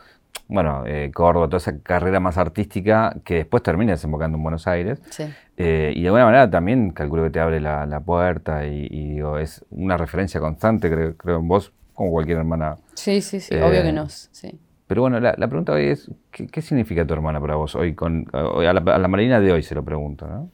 [0.48, 5.00] bueno, eh, Córdoba, toda esa carrera más artística que después termina desembocando en Buenos Aires.
[5.10, 5.26] Sí.
[5.58, 9.64] Eh, y de alguna manera también calculo que te abre la, puerta y, digo, es
[9.70, 12.78] una referencia constante, creo, creo en vos, como cualquier hermana.
[12.96, 14.60] Sí, sí, sí, obvio que eh, no, sí.
[14.88, 17.94] Pero bueno, la, pregunta hoy es, ¿qué, significa tu hermana para vos hoy?
[17.94, 20.50] Con, a, la, Marina de hoy se lo pregunto, ¿no?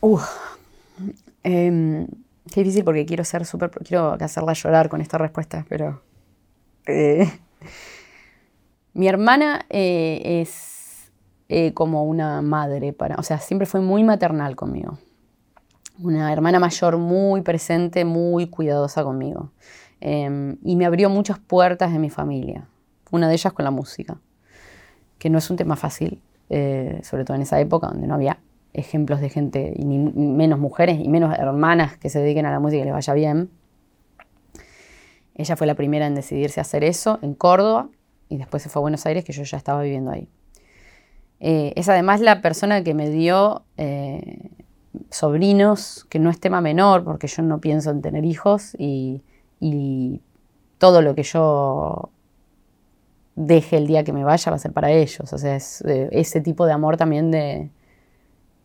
[0.00, 0.26] Uf,
[1.44, 2.06] em,
[2.50, 6.00] qué difícil porque quiero ser súper, quiero hacerla llorar con esta respuesta, pero...
[6.86, 7.30] Eh,
[8.94, 11.12] mi hermana eh, es
[11.50, 14.98] eh, como una madre para, o sea, siempre fue muy maternal conmigo.
[15.98, 19.52] Una hermana mayor muy presente, muy cuidadosa conmigo.
[20.04, 22.66] Em, y me abrió muchas puertas en mi familia,
[23.12, 24.18] una de ellas con la música,
[25.20, 28.40] que no es un tema fácil, eh, sobre todo en esa época donde no había
[28.72, 32.82] ejemplos de gente, y menos mujeres y menos hermanas que se dediquen a la música
[32.82, 33.50] y les vaya bien.
[35.36, 37.88] Ella fue la primera en decidirse a hacer eso en Córdoba
[38.28, 40.28] y después se fue a Buenos Aires, que yo ya estaba viviendo ahí.
[41.38, 44.50] Eh, es además la persona que me dio eh,
[45.10, 49.22] sobrinos, que no es tema menor, porque yo no pienso en tener hijos y
[49.62, 50.20] y
[50.78, 52.10] todo lo que yo
[53.36, 55.32] deje el día que me vaya va a ser para ellos.
[55.32, 57.70] O sea, es eh, ese tipo de amor también de,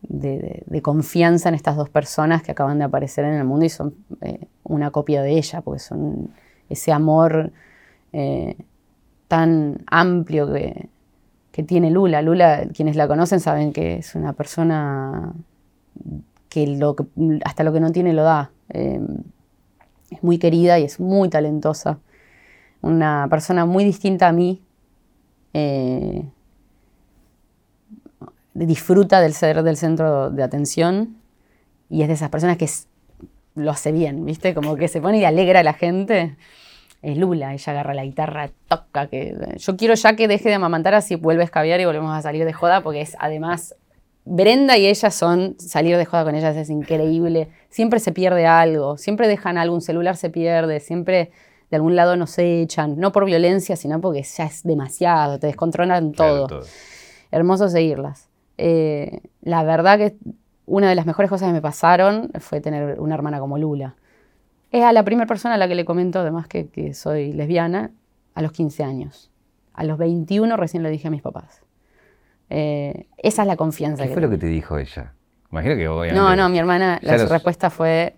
[0.02, 3.94] de, confianza en estas dos personas que acaban de aparecer en el mundo y son
[4.22, 6.30] eh, una copia de ella, porque son
[6.68, 7.52] ese amor
[8.12, 8.56] eh,
[9.28, 10.88] tan amplio que,
[11.52, 12.22] que, tiene Lula.
[12.22, 15.32] Lula, quienes la conocen saben que es una persona
[16.48, 16.96] que, lo
[17.44, 18.50] hasta lo que no tiene lo da
[20.10, 21.98] es muy querida y es muy talentosa.
[22.80, 24.62] Una persona muy distinta a mí.
[25.54, 26.24] Eh,
[28.54, 31.16] disfruta del ser del centro de atención
[31.88, 32.68] y es de esas personas que
[33.54, 34.54] lo hace bien, ¿viste?
[34.54, 36.36] Como que se pone y alegra a la gente.
[37.00, 40.94] Es Lula, ella agarra la guitarra, toca, que yo quiero ya que deje de amamantar
[40.94, 43.76] así vuelve a escabiar y volvemos a salir de joda porque es además
[44.30, 47.48] Brenda y ella son, salir de joda con ellas es increíble.
[47.70, 51.30] Siempre se pierde algo, siempre dejan algo, un celular se pierde, siempre
[51.70, 56.12] de algún lado nos echan, no por violencia, sino porque ya es demasiado, te descontrolan
[56.12, 56.60] todo.
[57.30, 58.28] Hermoso seguirlas.
[58.58, 60.16] Eh, la verdad que
[60.66, 63.96] una de las mejores cosas que me pasaron fue tener una hermana como Lula.
[64.70, 67.92] Es a la primera persona a la que le comento, además que, que soy lesbiana,
[68.34, 69.30] a los 15 años.
[69.72, 71.62] A los 21 recién le dije a mis papás.
[72.50, 74.04] Eh, esa es la confianza.
[74.06, 75.12] ¿Qué fue lo que te dijo ella?
[75.50, 76.20] Imagino que obviamente...
[76.20, 78.14] No, no, mi hermana, la respuesta fue...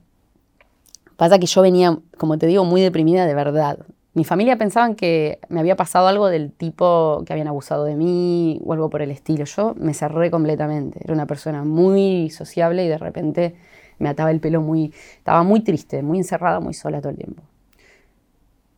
[1.16, 3.78] Pasa que yo venía, como te digo, muy deprimida de verdad.
[4.14, 8.58] mi familia pensaban que me había pasado algo del tipo que habían abusado de mí
[8.64, 9.44] o algo por el estilo.
[9.44, 10.98] Yo me cerré completamente.
[11.04, 13.54] Era una persona muy sociable y de repente
[13.98, 14.94] me ataba el pelo muy...
[15.18, 17.42] Estaba muy triste, muy encerrada, muy sola todo el tiempo.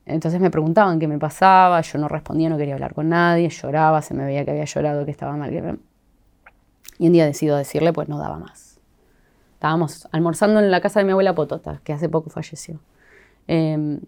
[0.04, 4.02] Entonces me preguntaban qué me pasaba, yo no respondía, no quería hablar con nadie, lloraba,
[4.02, 5.50] se me veía que había llorado, que estaba mal.
[5.50, 5.76] Que...
[6.98, 8.80] Y un día decido decirle, pues no daba más.
[9.54, 12.80] Estábamos almorzando en la casa de mi abuela Potota, que hace poco falleció.
[13.46, 14.00] Em,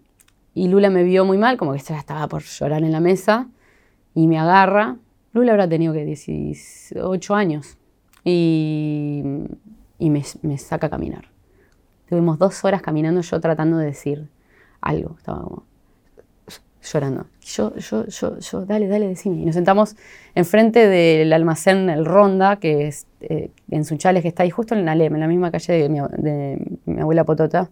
[0.53, 3.47] y Lula me vio muy mal, como que estaba por llorar en la mesa,
[4.13, 4.97] y me agarra.
[5.31, 7.77] Lula habrá tenido que 18 años.
[8.23, 9.21] Y,
[9.99, 11.29] me, saca a caminar.
[12.09, 14.29] Tuvimos dos horas caminando yo tratando de decir
[14.81, 15.15] algo.
[15.17, 15.45] Estaba
[16.85, 17.25] llorando.
[17.41, 19.41] Yo, yo, yo, yo, dale, dale, decime.
[19.41, 19.95] Y nos sentamos
[20.33, 24.87] enfrente del almacén El Ronda, que es eh, en Sunchales, que está ahí justo en
[24.87, 27.69] Alem, en la misma calle de mi, de mi abuela Potota.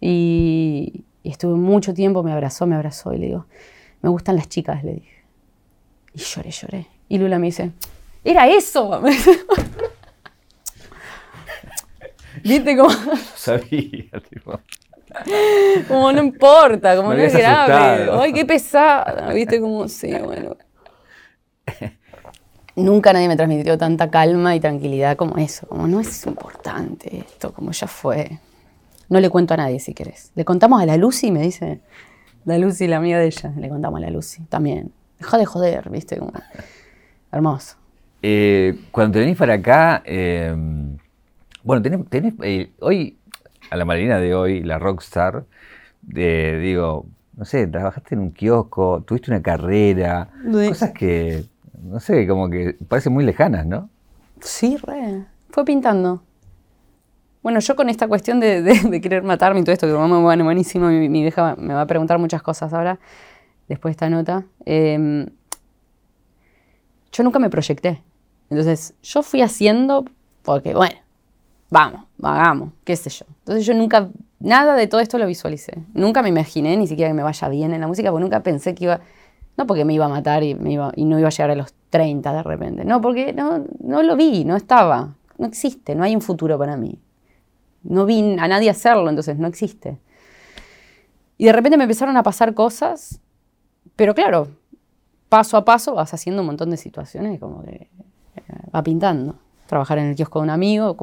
[0.00, 3.46] Y, y estuve mucho tiempo, me abrazó, me abrazó y le digo,
[4.02, 5.24] me gustan las chicas, le dije.
[6.14, 6.86] Y lloré, lloré.
[7.08, 7.72] Y Lula me dice,
[8.24, 9.02] era eso.
[12.42, 12.90] ¿Viste cómo?
[13.34, 14.60] Sabía, tipo.
[15.88, 18.10] Como no importa, como no, es grave.
[18.12, 19.32] Ay, qué pesada.
[19.32, 19.60] ¿Viste?
[19.60, 20.56] Como, sí, bueno.
[22.76, 25.66] Nunca nadie me transmitió tanta calma y tranquilidad como eso.
[25.66, 28.38] Como no es importante esto, como ya fue.
[29.08, 30.32] No le cuento a nadie si querés.
[30.34, 31.80] Le contamos a la Lucy, me dice.
[32.44, 33.52] La Lucy, la amiga de ella.
[33.56, 34.92] Le contamos a la Lucy también.
[35.18, 36.20] Deja de joder, ¿viste?
[37.32, 37.76] hermoso.
[38.22, 40.54] Eh, cuando te venís para acá, eh,
[41.62, 43.16] bueno, tenés, eh, hoy,
[43.70, 45.44] a la Marina de hoy, la rockstar,
[46.02, 50.30] digo, no sé, trabajaste en un kiosco, tuviste una carrera,
[50.68, 51.44] cosas que,
[51.82, 53.90] no sé, como que parecen muy lejanas, ¿no?
[54.40, 55.24] Sí, re.
[55.50, 56.22] Fue pintando.
[57.42, 60.88] Bueno, yo con esta cuestión de, querer matarme y todo esto, que mamá bueno, buenísimo,
[60.88, 62.98] mi, mi vieja me va a preguntar muchas cosas ahora,
[63.68, 64.44] después de esta nota.
[64.64, 65.26] Em,
[67.12, 68.02] yo nunca me proyecté.
[68.50, 70.04] Entonces, yo fui haciendo
[70.42, 70.96] porque, bueno,
[71.70, 73.26] vamos, hagamos, qué sé yo.
[73.40, 74.08] Entonces, yo nunca,
[74.40, 75.74] nada de todo esto lo visualicé.
[75.94, 78.74] Nunca me imaginé ni siquiera que me vaya bien en la música, porque nunca pensé
[78.74, 79.00] que iba,
[79.56, 81.54] no porque me iba a matar y, me iba, y no iba a llegar a
[81.54, 86.04] los 30 de repente, no, porque no, no lo vi, no estaba, no existe, no
[86.04, 86.98] hay un futuro para mí.
[87.82, 89.98] No vi a nadie hacerlo, entonces no existe.
[91.38, 93.20] Y de repente me empezaron a pasar cosas,
[93.94, 94.48] pero claro,
[95.28, 97.88] paso a paso vas haciendo un montón de situaciones como que
[98.36, 98.42] eh,
[98.74, 99.36] va pintando.
[99.66, 100.96] Trabajar en el kiosco de un amigo,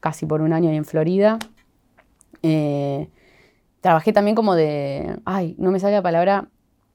[0.00, 1.38] casi por un año ahí en Florida.
[2.42, 3.08] Eh,
[3.80, 6.48] trabajé también como de, ay, no me sale la palabra,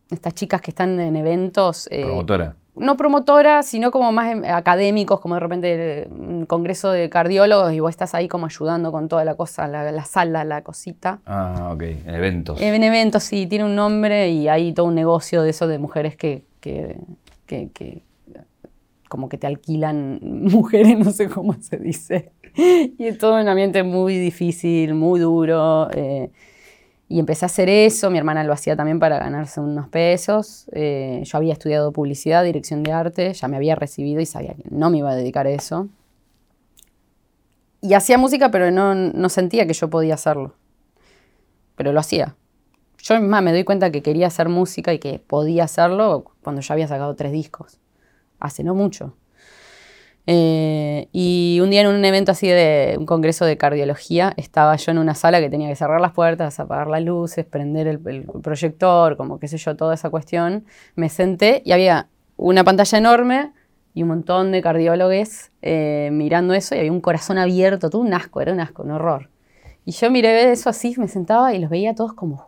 [0.10, 1.88] estas chicas que están en eventos.
[1.92, 7.10] Eh, Promotora no promotoras, sino como más em, académicos, como de repente un congreso de
[7.10, 11.20] cardiólogos y vos estás ahí como ayudando con toda la cosa, la, sala, la cosita.
[11.26, 12.62] Ah, ok, en eventos.
[12.62, 16.16] En eventos, sí, tiene un nombre y hay todo un negocio de eso de mujeres
[16.16, 16.46] que,
[19.08, 22.32] como que te alquilan mujeres, no sé cómo se dice.
[22.56, 25.90] Y es todo un ambiente muy difícil, muy duro.
[25.94, 26.32] Eh,
[27.10, 30.70] y empecé a hacer eso, mi hermana lo hacía también para ganarse unos pesos.
[30.74, 34.64] Eh, yo había estudiado publicidad, dirección de arte, ya me había recibido y sabía que
[34.70, 35.88] no me iba a dedicar a eso.
[37.80, 40.56] Y hacía música, pero no, no sentía que yo podía hacerlo.
[41.76, 42.36] Pero lo hacía.
[43.02, 46.74] Yo más me doy cuenta que quería hacer música y que podía hacerlo cuando ya
[46.74, 47.80] había sacado tres discos.
[48.40, 49.16] Hace no mucho.
[50.30, 54.92] Eh, y un día en un evento así de un congreso de cardiología, estaba yo
[54.92, 58.00] en una sala que tenía que cerrar las puertas, apagar las luces, prender el,
[58.44, 60.66] proyector, como qué sé yo, toda esa cuestión.
[60.96, 63.54] Me senté y había una pantalla enorme
[63.94, 68.14] y un montón de cardiólogos eh, mirando eso y había un corazón abierto, todo un
[68.14, 69.30] asco, era un asco, un horror.
[69.86, 72.46] Y yo miré eso así, me sentaba y los veía todos como...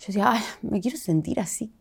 [0.00, 1.72] Yo decía, ay, me quiero sentir así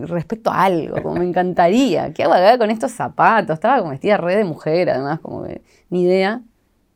[0.00, 2.12] respecto a algo, como me encantaría.
[2.12, 3.54] ¿Qué hago acá con estos zapatos?
[3.54, 5.46] Estaba como vestida re de mujer, además, como
[5.90, 6.42] ni idea.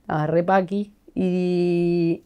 [0.03, 0.93] Estaba re paqui.
[1.15, 2.23] Y.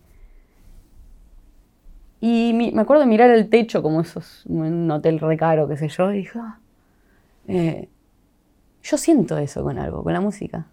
[2.21, 5.89] Y me acuerdo de mirar el techo como esos, un hotel re caro, qué sé
[5.89, 6.59] yo, y dije, ah,
[7.49, 7.91] eh,
[8.83, 10.67] yo siento eso con algo, con la música.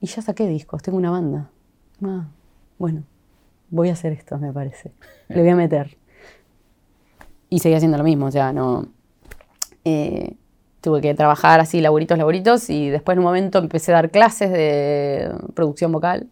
[0.00, 1.50] Y ya saqué discos, tengo una banda.
[2.02, 2.26] Ah,
[2.78, 3.02] bueno,
[3.68, 4.92] voy a hacer esto, me parece.
[5.28, 5.98] Le voy a meter
[7.50, 8.86] y seguía haciendo lo mismo, o sea, no...
[9.84, 10.36] Eh,
[10.80, 14.50] tuve que trabajar así, laburitos, laburitos, y después en un momento empecé a dar clases
[14.50, 16.28] de producción vocal,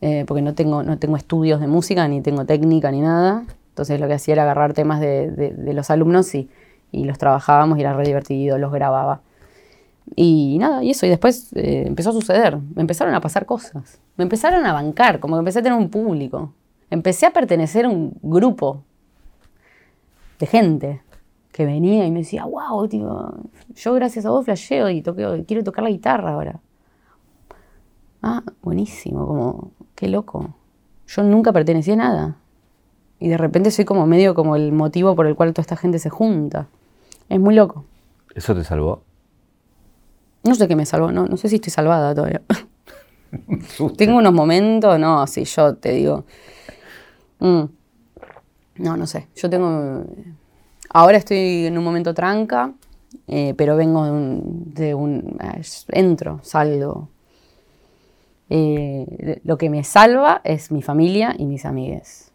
[0.00, 3.44] eh, porque no tengo, no tengo estudios de música, ni tengo técnica, ni nada.
[3.70, 6.48] Entonces lo que hacía era agarrar temas de, los alumnos y,
[6.92, 9.22] y, los trabajábamos y era re divertido, los grababa.
[10.16, 13.98] Y nada, y eso, y después eh, empezó a suceder, me empezaron a pasar cosas,
[14.16, 16.52] me empezaron a bancar, como que empecé a tener un público.
[16.90, 18.82] Empecé a pertenecer a un grupo
[20.38, 21.02] de gente
[21.52, 23.34] que venía y me decía, wow, tío,
[23.74, 26.60] yo gracias a vos flasheo y quiero tocar la guitarra ahora.
[28.22, 30.54] Ah, buenísimo, como, qué loco.
[31.06, 32.36] Yo nunca pertenecía a nada.
[33.20, 35.98] Y de repente soy como medio como el motivo por el cual toda esta gente
[35.98, 36.66] se junta.
[37.28, 37.84] Es muy loco.
[38.34, 39.02] ¿Eso te salvó?
[40.42, 42.42] No sé qué me salvó, no, no sé si estoy salvada todavía.
[43.96, 46.24] Tengo unos momentos, no, sí, yo te digo.
[47.38, 47.64] Mm.
[48.76, 49.28] No, no sé.
[49.36, 50.04] Yo tengo.
[50.90, 52.72] Ahora estoy en un momento tranca,
[53.26, 54.10] eh, pero vengo de
[54.94, 55.38] un.
[55.40, 55.40] Un
[55.88, 57.08] entro, salgo,
[58.50, 62.30] eh, lo que me salva es mi familia y mis amigues.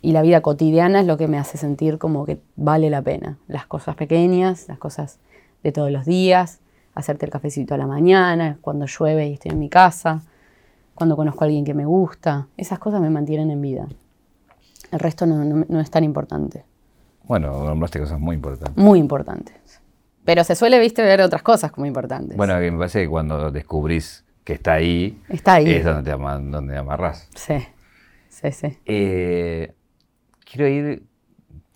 [0.00, 3.38] Y la vida cotidiana es lo que me hace sentir como que vale la pena.
[3.46, 5.20] Las cosas pequeñas, las cosas
[5.62, 6.60] de todos los días,
[6.94, 10.22] hacerte el cafecito a la mañana, cuando llueve y estoy en mi casa,
[10.94, 12.48] cuando conozco a alguien que me gusta.
[12.56, 13.86] Esas cosas me mantienen en vida.
[14.92, 16.64] El resto no, es tan importante.
[17.24, 18.76] Bueno, nombraste cosas muy importantes.
[18.76, 19.80] Muy importantes.
[20.24, 22.36] Pero se suele, viste, ver otras cosas como importantes.
[22.36, 25.70] Bueno, me parece que cuando descubrís que está ahí, está ahí.
[25.70, 27.28] es donde te, donde amarras.
[27.34, 27.56] Sí,
[28.28, 28.78] sí, sí.
[28.84, 29.72] Eh,
[30.44, 31.02] quiero ir,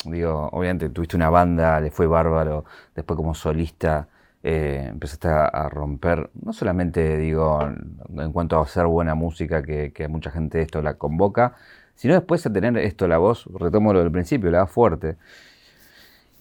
[0.05, 4.09] digo, obviamente tuviste una banda, le fue bárbaro, después como solista
[4.43, 10.07] eh, empezaste a, romper, no solamente, digo, en cuanto a hacer buena música, que, que
[10.07, 11.57] mucha gente esto la convoca,
[11.97, 15.17] sino después a tener esto, la voz, retomo lo del principio, la voz fuerte.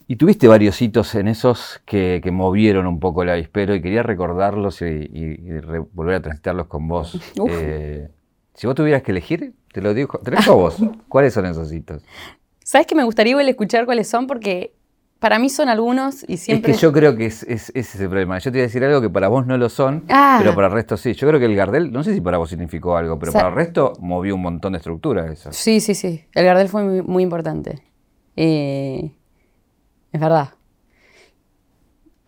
[0.08, 4.82] Y tuviste varios hitos en esos que, movieron un poco el avispero y quería recordarlos
[4.84, 5.40] y,
[5.94, 7.20] volver a transitarlos con vos.
[7.50, 8.10] Eh,
[8.54, 10.78] si vos tuvieras que elegir, te lo digo, te lo digo a vos.
[11.10, 12.04] ¿Cuáles son esos hitos?
[12.64, 14.74] Sabes que me gustaría igual escuchar cuáles son porque
[15.26, 16.72] para mí son algunos y siempre.
[16.72, 18.38] Es que yo creo que es, ese es el problema.
[18.38, 20.36] Yo te iba a decir algo que para vos no lo son, ah.
[20.38, 21.14] pero para el resto sí.
[21.14, 23.56] Yo creo que el Gardel, no sé si para vos significó algo, pero para el
[23.56, 25.52] resto movió un montón de estructura eso.
[25.52, 26.26] Sí, sí, sí.
[26.36, 27.82] El Gardel fue muy, muy importante.
[28.36, 29.16] Eh,
[30.12, 30.50] es verdad.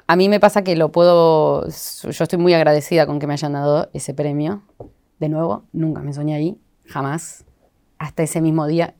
[0.07, 3.53] A mí me pasa que lo puedo, yo estoy muy agradecida con que me hayan
[3.53, 4.63] dado ese premio.
[5.19, 7.45] De nuevo, nunca me soñé ahí, jamás.
[7.99, 8.95] Hasta ese mismo día,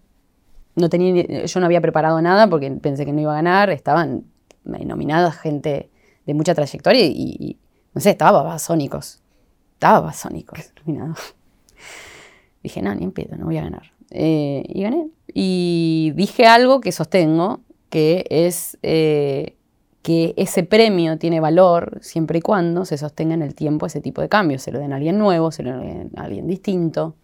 [0.78, 3.69] no tenía, yo no había preparado nada porque pensé que no iba a ganar.
[3.71, 4.25] Estaban
[4.63, 5.89] nominadas gente
[6.25, 7.57] de mucha trayectoria y,
[7.93, 9.19] no sé, estaba Babasónicos.
[9.73, 11.15] Estaba Babasónicos nominado.
[12.63, 13.91] Dije, no, ni en pedo, no voy a ganar.
[14.11, 15.09] Eh, y gané.
[15.34, 19.55] Y dije algo que sostengo, que es eh,
[20.01, 24.21] que ese premio tiene valor siempre y cuando se sostenga en el tiempo ese tipo
[24.21, 27.15] de cambios, se lo den a alguien nuevo, se lo den a alguien distinto.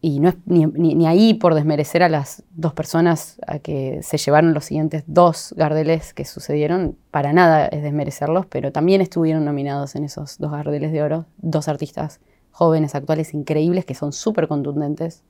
[0.00, 4.54] Y no es ni, ahí por desmerecer a las dos personas a que se llevaron
[4.54, 10.04] los siguientes dos Gardeles que sucedieron, para nada es desmerecerlos, pero también estuvieron nominados en
[10.04, 12.20] esos dos Gardeles de Oro, dos artistas
[12.50, 15.24] jóvenes, actuales, increíbles, que son súper contundentes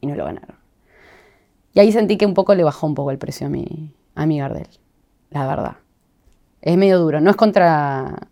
[0.00, 0.56] y no lo ganaron.
[1.74, 4.26] Y ahí sentí que un poco le bajó un poco el precio a mi, a
[4.26, 4.68] mi Gardel,
[5.30, 5.76] la verdad.
[6.60, 8.28] Es medio duro, no es contra,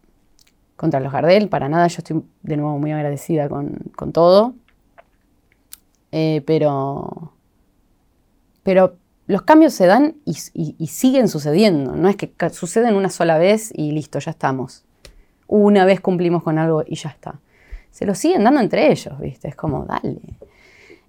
[0.77, 4.55] contra los Gardel, para nada, yo estoy de nuevo muy agradecida con, todo,
[6.13, 7.35] eh, pero,
[8.63, 8.97] pero
[9.27, 10.35] los cambios se dan y,
[10.89, 14.85] siguen sucediendo, no es que suceden una sola vez y listo, ya estamos.
[15.47, 17.39] Una vez cumplimos con algo y ya está.
[17.93, 19.49] Se lo siguen dando entre ellos, ¿viste?
[19.49, 20.19] Es como, dale.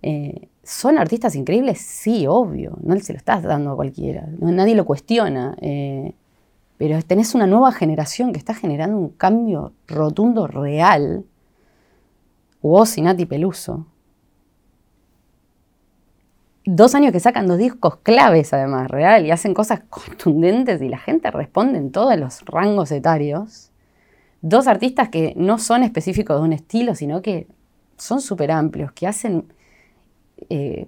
[0.03, 1.79] Eh, ¿Son artistas increíbles?
[1.79, 6.13] Sí, obvio, no se lo estás dando a cualquiera, nadie lo cuestiona, eh,
[6.77, 11.25] pero tenés una nueva generación que está generando un cambio rotundo real.
[12.61, 13.87] Vos y Nati Peluso.
[16.66, 20.99] Dos años que sacan dos discos claves, además, real, y hacen cosas contundentes y la
[20.99, 23.72] gente responde en todos los rangos etarios.
[24.41, 27.47] Dos artistas que no son específicos de un estilo, sino que
[27.97, 29.53] son súper amplios, que hacen
[30.49, 30.88] eh,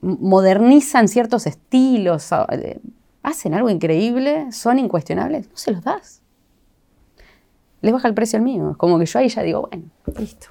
[0.00, 2.80] modernizan ciertos estilos, eh,
[3.22, 6.20] hacen algo increíble, son incuestionables, no se los das.
[7.80, 8.74] Les baja el precio al mío.
[8.78, 9.84] Como que yo ahí ya digo, bueno,
[10.18, 10.48] listo.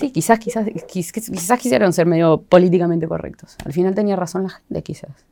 [0.00, 3.56] Sí, quizás, quizás, quizás, quisieron ser medio políticamente correctos.
[3.64, 5.26] Al final tenía razón la gente, quizás.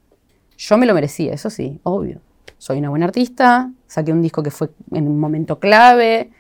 [0.59, 2.21] Yo me lo merecía, eso sí, obvio.
[2.59, 6.31] Soy una buena artista, saqué un disco que fue en un momento clave,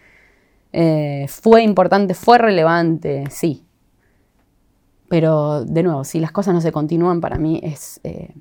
[0.72, 3.64] eh, fue importante, fue relevante, sí,
[5.09, 8.35] pero de nuevo, si las cosas no se continúan, para mí es, eh,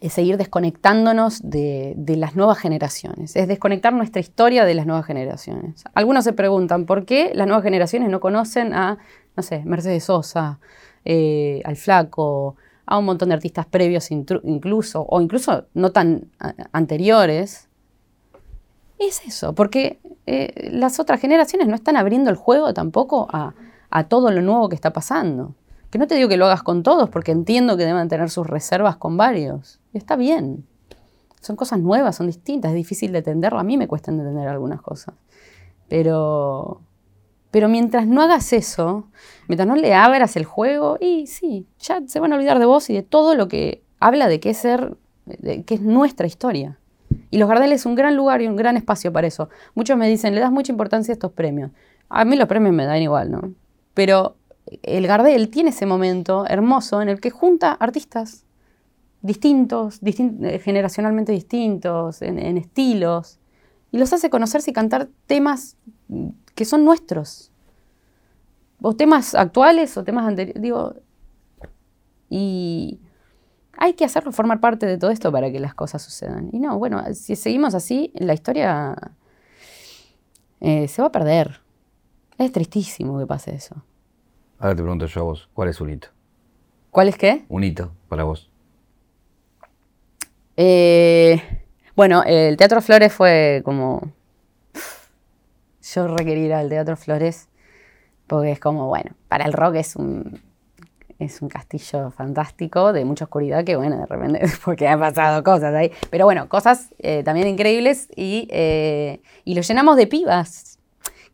[0.00, 5.84] es seguir desconectándonos de, las nuevas generaciones, es desconectar nuestra historia de las nuevas generaciones.
[5.94, 8.98] Algunos se preguntan por qué las nuevas generaciones no conocen a,
[9.36, 10.60] no sé, Mercedes Sosa,
[11.04, 16.30] eh, al Flaco, a un montón de artistas previos incluso, o incluso no tan
[16.72, 17.68] anteriores.
[18.98, 23.54] Es eso, porque eh, las otras generaciones no están abriendo el juego tampoco a
[23.90, 25.54] a todo lo nuevo que está pasando.
[25.90, 28.46] Que no te digo que lo hagas con todos, porque entiendo que deben tener sus
[28.46, 29.77] reservas con varios.
[29.92, 30.66] Está bien.
[31.40, 33.58] Son cosas nuevas, son distintas, es difícil de entenderlo.
[33.58, 35.14] A mí me cuesta entender algunas cosas.
[35.88, 36.80] Pero,
[37.50, 39.04] pero mientras no hagas eso,
[39.46, 42.90] mientras no le abras el juego, y sí, ya se van a olvidar de vos
[42.90, 46.78] y de todo lo que habla de qué ser, de qué es nuestra historia.
[47.30, 49.48] Y los Gardel es un gran lugar y un gran espacio para eso.
[49.74, 51.70] Muchos me dicen, le das mucha importancia a estos premios.
[52.08, 53.52] A mí los premios me dan igual, ¿no?
[53.94, 54.36] Pero
[54.82, 58.44] el Gardel tiene ese momento hermoso en el que junta artistas
[59.22, 63.38] distintos, eh, generacionalmente distintos, en, estilos,
[63.90, 65.76] y los hace conocerse y cantar temas
[66.54, 67.50] que son nuestros.
[68.80, 70.62] O temas actuales o temas anteriores.
[70.62, 70.94] Digo,
[72.30, 73.00] y
[73.76, 76.50] hay que hacerlo formar parte de todo esto para que las cosas sucedan.
[76.52, 78.94] Y no, bueno, si seguimos así, la historia
[80.60, 81.60] eh, se va a perder.
[82.36, 83.76] Es tristísimo que pase eso.
[84.58, 86.08] Ahora te pregunto yo a vos, ¿cuál es un hito?
[86.90, 87.44] ¿Cuál es qué?
[87.48, 88.47] Un hito para vos.
[90.60, 91.40] Eh,
[91.94, 94.12] bueno, el Teatro Flores fue como...
[95.94, 97.48] Yo requerí ir al Teatro Flores
[98.26, 100.42] porque es como, bueno, para el rock es un,
[101.20, 105.72] es un castillo fantástico de mucha oscuridad que, bueno, de repente, porque han pasado cosas
[105.76, 105.92] ahí.
[106.10, 110.80] Pero bueno, cosas eh, también increíbles y, eh, y lo llenamos de pibas.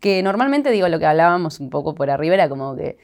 [0.01, 2.99] Que normalmente, digo, lo que hablábamos un poco por arriba era como que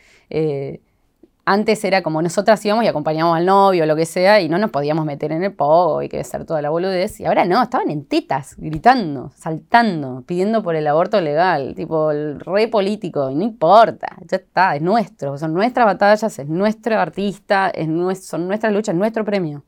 [1.44, 4.58] antes era como nosotras íbamos y acompañábamos al novio o lo que sea y no
[4.58, 7.18] nos podíamos meter en el pogo y que hacer toda la boludez.
[7.20, 12.40] Y ahora no, estaban en tetas, gritando, saltando, pidiendo por el aborto legal, tipo el
[12.40, 17.70] re político, y no importa, ya está, es nuestro, son nuestras batallas, es nuestro artista,
[17.70, 17.88] es
[18.24, 19.64] son nuestras luchas, es nuestro premio.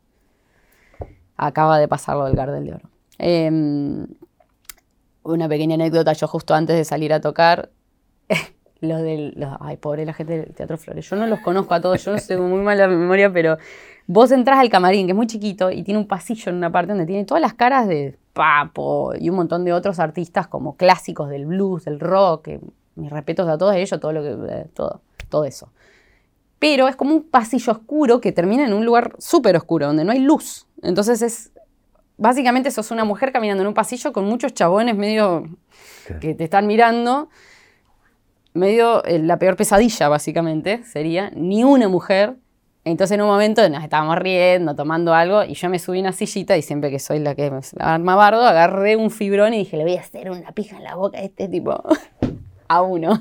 [1.36, 2.90] Acaba de pasarlo del Gardel de Oro.
[3.18, 4.06] Em,
[5.22, 7.70] una pequeña anécdota, yo justo antes de salir a tocar,
[8.82, 9.34] los del.
[9.60, 11.08] ay, pobre la gente del Teatro Flores.
[11.08, 13.56] Yo no los conozco a todos, yo no sé, muy mala memoria, pero
[14.06, 16.90] vos entras al camarín, que es muy chiquito, y tiene un pasillo en una parte
[16.90, 21.30] donde tiene todas las caras de Papo y un montón de otros artistas como clásicos
[21.30, 22.48] del blues, del rock.
[22.96, 24.52] mis respetos a todos ellos, todo lo que.
[24.52, 25.70] Eh, todo, todo eso.
[26.58, 30.12] Pero es como un pasillo oscuro que termina en un lugar súper oscuro, donde no
[30.12, 30.66] hay luz.
[30.82, 31.52] Entonces es.
[32.18, 35.44] Básicamente sos una mujer caminando en un pasillo con muchos chabones medio
[36.20, 37.30] que te están mirando
[38.54, 42.36] medio eh, la peor pesadilla, básicamente, sería ni una mujer.
[42.84, 46.56] Entonces en un momento nos estábamos riendo, tomando algo, y yo me subí una sillita
[46.56, 49.84] y siempre que soy la que me arma bardo, agarré un fibrón y dije, le
[49.84, 51.80] voy a hacer una pija en la boca a este tipo,
[52.68, 53.20] a uno.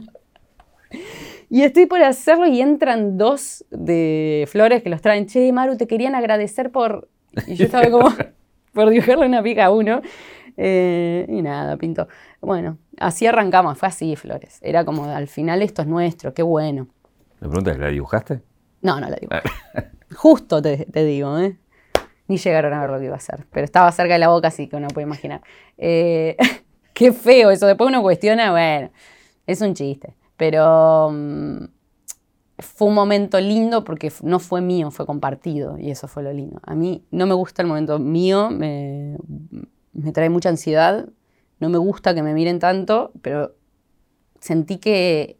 [1.50, 5.28] Y estoy por hacerlo y entran dos de flores que los traen.
[5.28, 7.10] Che, Maru, te querían agradecer por...
[7.46, 8.10] Y yo estaba como,
[8.74, 10.02] por dibujarle una pija a uno.
[10.64, 12.08] Eh, y nada, pinto.
[12.40, 14.60] Bueno, así arrancamos, fue así, Flores.
[14.62, 16.88] Era como, al final esto es nuestro, qué bueno.
[17.40, 18.44] ¿Me preguntas, ¿la dibujaste?
[18.84, 19.42] No, no la dibujé.
[20.16, 21.58] Justo te, digo, ¿eh?
[22.28, 23.48] Ni llegaron a ver lo que iba a hacer.
[23.52, 25.42] Pero estaba cerca de la boca, así que uno puede imaginar.
[25.80, 26.38] Eh,
[26.94, 27.66] qué feo eso.
[27.66, 28.92] Después uno cuestiona, bueno,
[29.48, 30.14] es un chiste.
[30.38, 31.64] Pero mm,
[32.60, 35.80] fue un momento lindo porque no fue mío, fue compartido.
[35.80, 36.60] Y eso fue lo lindo.
[36.62, 39.18] A mí no me gusta el momento mío, me,
[39.94, 41.08] me trae mucha ansiedad
[41.62, 43.54] no me gusta que me miren tanto, pero
[44.40, 45.38] sentí que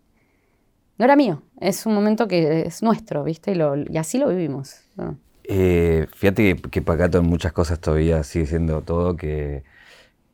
[0.98, 3.54] no era mío, es un momento que es nuestro, ¿viste?
[3.54, 4.82] Y, así lo vivimos.
[5.44, 9.64] Eh, fíjate que, Pacato en muchas cosas todavía sigue siendo todo, que,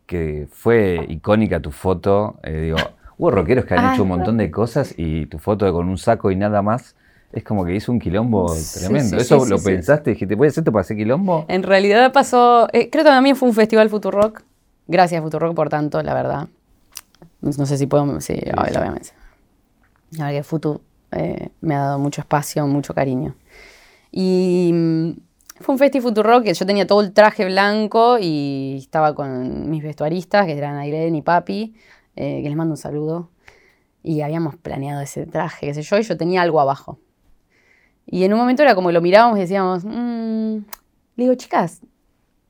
[0.06, 2.38] que fue icónica tu foto.
[2.44, 2.78] Eh, digo,
[3.18, 6.32] hubo rockeros que han hecho un montón de cosas y tu foto con un saco
[6.32, 6.97] y nada más.
[7.32, 9.18] Es como que hizo un quilombo tremendo.
[9.18, 10.12] ¿Eso lo pensaste?
[10.12, 11.46] Dijiste, ¿puede ser esto para hacer quilombo?
[11.50, 14.44] En realidad pasó, eh, creo que también fue un festival Futurock
[14.88, 16.48] Gracias, Futurock, por tanto, la verdad.
[17.42, 18.22] No sé si puedo.
[18.22, 19.28] Sí, la voy a mencionar.
[20.12, 23.36] La verdad que Futu eh, me ha dado mucho espacio, mucho cariño.
[24.12, 25.12] Y mm,
[25.60, 29.84] fue un festival Futurock que yo tenía todo el traje blanco y estaba con mis
[29.84, 31.76] vestuaristas, que eran Irene y Papi,
[32.16, 33.30] eh, que les mando un saludo.
[34.04, 36.98] Y habíamos planeado ese traje, qué sé yo, y yo tenía algo abajo.
[38.08, 40.58] Y en un momento era como lo mirábamos y decíamos, mmm,
[41.16, 41.82] le digo, chicas,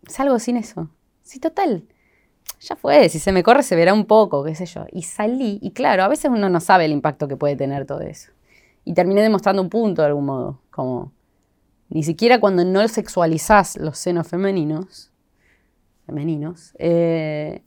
[0.08, 0.90] salgo sin eso.
[1.24, 1.84] Sí, total
[2.60, 4.86] ya fue, si se me corre se verá un poco, qué sé yo.
[4.92, 8.02] Y salí, y claro, a veces uno no sabe el impacto que puede tener todo
[8.02, 8.32] eso.
[8.84, 11.12] Y terminé demostrando un punto de algún modo, como
[11.90, 15.12] ni siquiera cuando no sexualizás los senos femeninos,
[16.06, 17.64] femeninos, eh,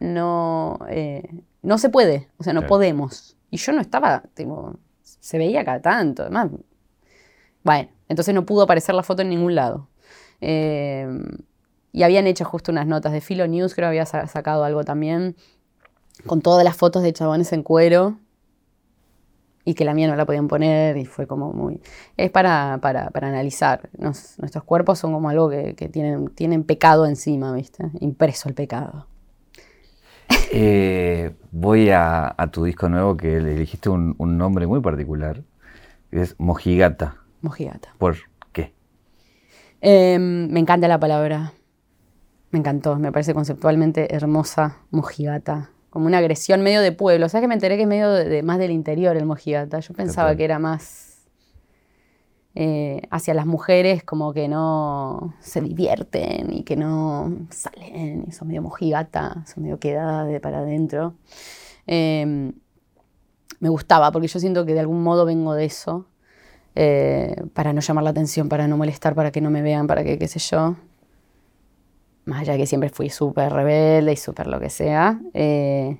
[0.00, 3.36] no, eh, no se puede, o sea, no podemos.
[3.50, 6.50] Y yo no estaba, tipo, se veía cada tanto, además.
[7.64, 9.88] Bueno, entonces no pudo aparecer la foto en ningún lado.
[10.40, 11.06] Eh,
[11.92, 15.36] y habían hecho justo unas notas de Filo News, creo que había sacado algo también,
[16.26, 18.18] con todas las fotos de chabones en cuero.
[19.64, 21.80] y que la mía no la podían poner y fue como muy...
[22.16, 23.90] Es para, para, para analizar.
[23.98, 27.84] nuestros cuerpos son como algo que, tienen, tienen pecado encima, ¿viste?
[28.00, 29.06] Impreso el pecado.
[30.52, 35.42] Eh, voy a, tu disco nuevo que le elegiste un, nombre muy particular,
[36.10, 37.16] es Mojigata.
[37.42, 37.94] Mojigata.
[37.98, 38.16] ¿Por
[38.52, 38.72] qué?
[39.80, 41.52] Em, me encanta la palabra.
[42.50, 47.28] Me encantó, me parece conceptualmente hermosa, Mojigata como una agresión medio de pueblo.
[47.28, 49.80] ¿Sabes que me enteré que es medio de, más del interior el mojigata?
[49.80, 51.26] Yo pensaba que era más
[52.54, 58.48] eh, hacia las mujeres como que no se divierten y que no salen y son
[58.48, 61.14] medio mojigata, son medio quedadas de para adentro.
[61.86, 62.52] Em,
[63.58, 66.06] me gustaba porque yo siento que de algún modo vengo de eso.
[66.76, 70.04] Eh, para no llamar la atención, para no molestar, para que no me vean, para
[70.04, 70.76] que qué sé yo
[72.30, 75.98] más allá de que siempre fui súper rebelde y súper lo que sea, eh,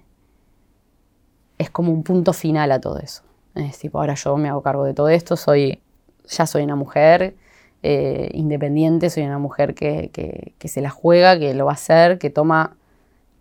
[1.59, 3.23] es como un punto final a todo eso.
[3.55, 5.81] Es tipo, ahora yo me hago cargo de todo esto, soy,
[6.29, 7.35] ya soy una mujer
[7.83, 12.31] eh, independiente, soy una mujer que, se la juega, que lo va a hacer, que
[12.31, 12.77] toma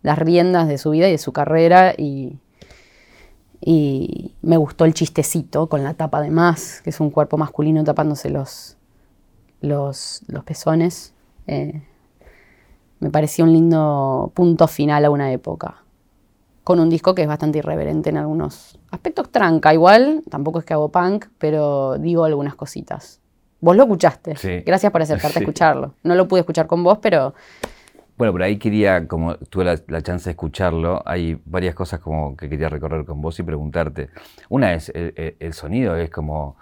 [0.02, 2.38] las riendas de su vida y de su carrera y,
[3.60, 7.84] y me gustó el chistecito con la tapa de más, que es un cuerpo masculino
[7.84, 8.76] tapándose los,
[9.60, 11.12] los, los pezones.
[11.46, 11.82] Eh,
[13.00, 15.82] me parecía un lindo punto final a una época.
[16.64, 20.74] Con un disco que es bastante irreverente en algunos aspectos tranca, igual, tampoco es que
[20.74, 23.20] hago punk, pero digo algunas cositas.
[23.60, 24.62] Vos lo escuchaste.
[24.64, 25.94] Gracias por acercarte a escucharlo.
[26.02, 27.34] No lo pude escuchar con vos, pero
[28.20, 32.50] bueno, por ahí quería, como tuve la, chance de escucharlo, hay varias cosas como que
[32.50, 34.10] quería recorrer con vos y preguntarte.
[34.50, 36.58] Una es, el sonido es como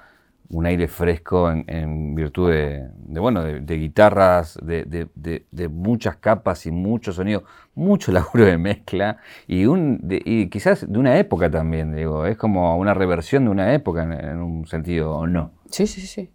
[0.51, 2.89] un aire fresco en, virtud de,
[3.19, 7.43] bueno, de, guitarras, de, muchas capas y mucho sonido,
[7.75, 9.17] mucho laburo de mezcla
[9.49, 13.75] y, un, y quizás de una época también, digo, es como una reversión de una
[13.75, 15.51] época en, un sentido o no.
[15.71, 16.31] Sí, sí, sí.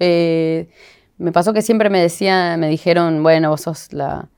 [0.00, 0.70] Eh,
[1.18, 4.30] me pasó que siempre me decían, me dijeron, bueno, vos sos la,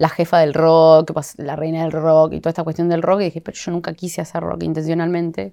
[0.00, 3.24] la jefa del rock, la reina del rock y toda esta cuestión del rock y
[3.24, 5.52] dije, pero yo nunca quise hacer rock intencionalmente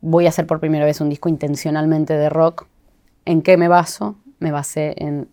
[0.00, 2.66] voy a hacer por primera vez un disco intencionalmente de rock.
[3.24, 4.16] ¿En qué me baso?
[4.38, 5.28] Me basé en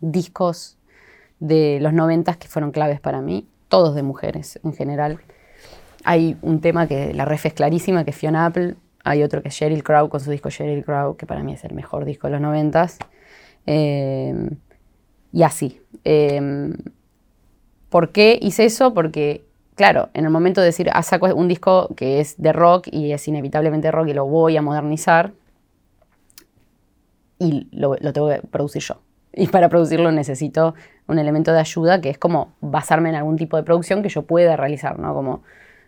[0.00, 0.76] discos
[1.40, 5.20] de los noventas que fueron claves para mí, todos de mujeres en general.
[6.04, 8.76] Hay un tema que la ref es clarísima, que es Fiona Apple.
[9.04, 11.64] Hay otro que es Sheryl Crow con su disco Sheryl Crow, que para mí es
[11.64, 12.98] el mejor disco de los noventas.
[13.66, 14.50] Eh,
[15.32, 15.80] y así.
[16.04, 16.72] Eh,
[17.88, 18.94] ¿Por qué hice eso?
[18.94, 22.88] Porque claro, en el momento de decir, ah, saco un disco que es de rock
[22.90, 25.32] y es inevitablemente rock y lo voy a modernizar,
[27.38, 29.00] y lo, tengo que producir yo.
[29.32, 30.74] Y para producirlo necesito
[31.06, 34.22] un elemento de ayuda que es como basarme en algún tipo de producción que yo
[34.22, 35.14] pueda realizar, ¿no?
[35.14, 35.42] Como,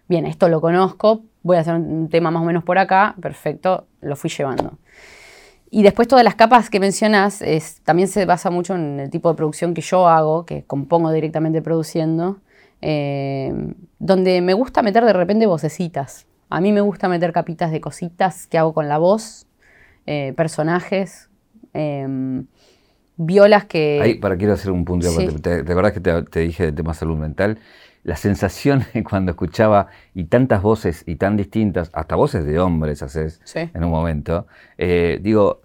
[0.08, 3.86] bien, esto lo conozco, voy a hacer un tema más o menos por acá, perfecto,
[4.00, 4.78] lo fui llevando.
[5.70, 9.28] Y después todas las capas que mencionas es, también se basa mucho en el tipo
[9.30, 12.40] de producción que yo hago, que compongo directamente produciendo,
[12.82, 13.52] eh,
[14.00, 16.26] donde me gusta meter de repente vocecitas.
[16.48, 19.46] A mí me gusta meter capitas de cositas que hago con la voz,
[20.06, 21.30] eh, personajes,
[21.72, 22.46] em,
[23.16, 24.00] violas que...
[24.02, 25.08] Ahí, para quiero hacer un punto.
[25.40, 27.58] ¿Te, acordás que te, dije de tema salud mental?
[28.02, 33.40] La sensación cuando escuchaba y tantas voces y tan distintas, hasta voces de hombres haces
[33.54, 34.46] en un momento,
[34.78, 35.62] eh, digo,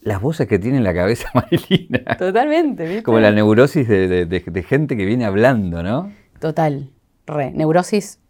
[0.00, 2.16] las voces que tiene en la cabeza Marilina.
[2.16, 3.02] Totalmente, ¿viste?
[3.02, 6.12] Como la neurosis de gente que viene hablando, ¿no?
[6.38, 6.90] Total,
[7.26, 7.50] re.
[7.52, 8.20] Neurosis,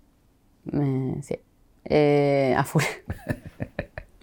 [1.22, 1.38] sí.
[1.84, 2.82] Eh, a full.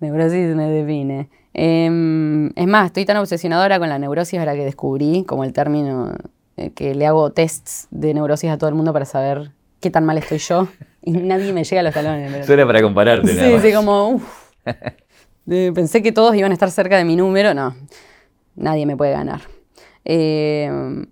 [0.00, 1.28] neurosis me define.
[1.54, 6.14] Em, es más, estoy tan obsesionadora con la neurosis ahora que descubrí como el término
[6.56, 9.50] eh, que le hago tests de neurosis a todo el mundo para saber
[9.80, 10.68] qué tan mal estoy yo
[11.02, 12.46] y nadie me llega a los talones.
[12.46, 13.28] Suena para compararte.
[13.28, 14.20] Sí, sí, como...
[15.46, 17.76] pensé que todos iban a estar cerca de mi número, no,
[18.54, 19.42] nadie me puede ganar.
[20.04, 21.06] Eh,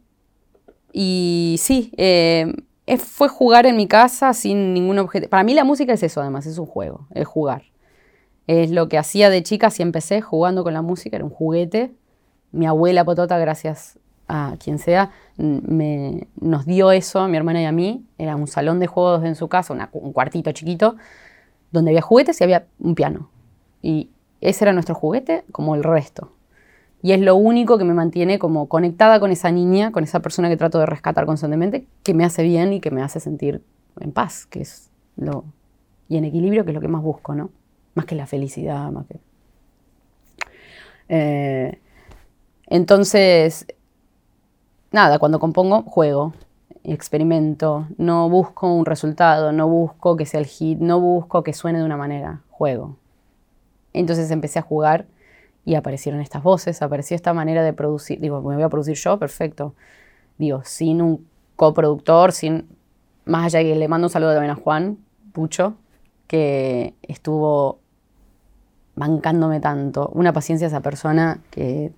[0.93, 2.53] y sí, eh,
[2.99, 5.29] fue jugar en mi casa sin ningún objetivo.
[5.29, 7.65] Para mí la música es eso, además, es un juego, es jugar.
[8.47, 11.93] Es lo que hacía de chica, si empecé jugando con la música, era un juguete.
[12.51, 13.99] Mi abuela Potota, gracias
[14.29, 18.05] a quien sea, me, nos dio eso a mi hermana y a mí.
[18.19, 20.97] Era un salón de juegos en su casa, un cuartito chiquito,
[21.73, 23.29] donde había juguetes y había un piano.
[23.83, 24.11] Y
[24.41, 26.33] ese era nuestro juguete como el resto.
[27.03, 30.49] Y es lo único que me mantiene como conectada con esa niña, con esa persona
[30.49, 33.63] que trato de rescatar constantemente, que me hace bien y que me hace sentir
[34.01, 35.45] en paz, que es lo...
[36.09, 37.51] Y en equilibrio, que es lo que más busco, ¿no?
[37.95, 39.21] Más que la felicidad, más que...
[41.11, 41.79] Eh,
[42.67, 43.67] entonces,
[44.95, 46.33] nada, cuando compongo, juego.
[46.85, 51.79] experimento, no busco un resultado, no busco que sea el hit, no busco que suene
[51.79, 52.97] de una manera, juego.
[53.93, 55.07] Entonces empecé a jugar
[55.65, 59.19] y aparecieron estas voces, apareció esta manera de producir, digo, me voy a producir yo,
[59.19, 59.75] perfecto.
[60.39, 61.27] Digo, sin un
[61.57, 62.69] coproductor, sin,
[63.25, 64.99] más allá que le mando un saludo también a Juan
[65.33, 65.75] Pucho,
[66.27, 67.79] que estuvo
[68.95, 71.93] bancándome tanto, una paciencia a esa persona que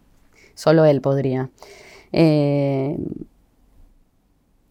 [0.55, 1.51] solo él podría.
[2.19, 2.97] Eh,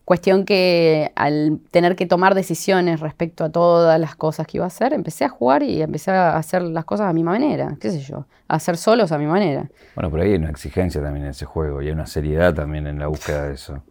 [0.06, 4.68] Cuestión que al tener que tomar decisiones respecto a todas las cosas que iba a
[4.68, 8.02] hacer, empecé a jugar y empecé a hacer las cosas a mi manera, qué sé
[8.02, 9.68] yo, a hacer solos a mi manera.
[9.96, 12.86] Bueno, pero ahí hay una exigencia también en ese juego y hay una seriedad también
[12.86, 13.82] en la búsqueda de eso.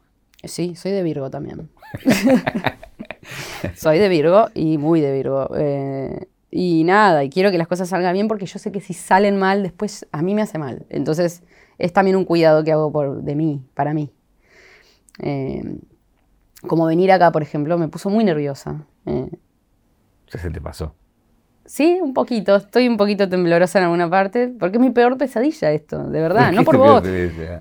[0.45, 1.69] Sí, soy de Virgo también.
[3.75, 5.49] soy de Virgo y muy de Virgo.
[5.57, 8.95] Eh, y nada, y quiero que las cosas salgan bien porque yo sé que si
[8.95, 10.87] salen mal, después a mí me hace mal.
[10.89, 11.43] Entonces
[11.79, 14.13] es también un cuidado que hago por, de mí, para mí.
[15.19, 15.81] Eh,
[16.65, 18.87] como venir acá, por ejemplo, me puso muy nerviosa.
[19.05, 19.31] Eh.
[20.29, 20.95] se te pasó?
[21.65, 22.55] Sí, un poquito.
[22.55, 26.53] Estoy un poquito temblorosa en alguna parte, porque es mi peor pesadilla esto, de verdad.
[26.55, 27.03] No por vos.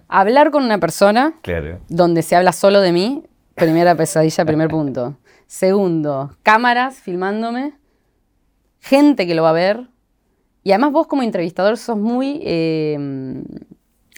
[0.08, 1.34] Hablar con una persona
[1.89, 3.24] donde se habla solo de mí,
[3.56, 5.18] primera pesadilla, primer punto.
[5.48, 7.74] Segundo, cámaras filmándome,
[8.84, 9.88] gente que lo va a ver.
[10.64, 12.98] Y además vos como entrevistador sos muy eh,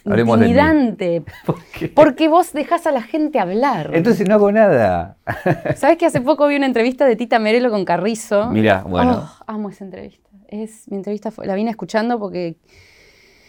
[0.06, 1.24] intimidante.
[1.96, 3.92] Porque vos dejás a la gente hablar.
[3.94, 5.18] Entonces no hago nada.
[5.76, 8.50] ¿Sabes que hace poco vi una entrevista de Tita Merelo con Carrizo?
[8.52, 9.24] Mira, bueno.
[9.24, 10.30] Oh, amo esa entrevista.
[10.48, 12.58] Es mi entrevista, la vine escuchando porque.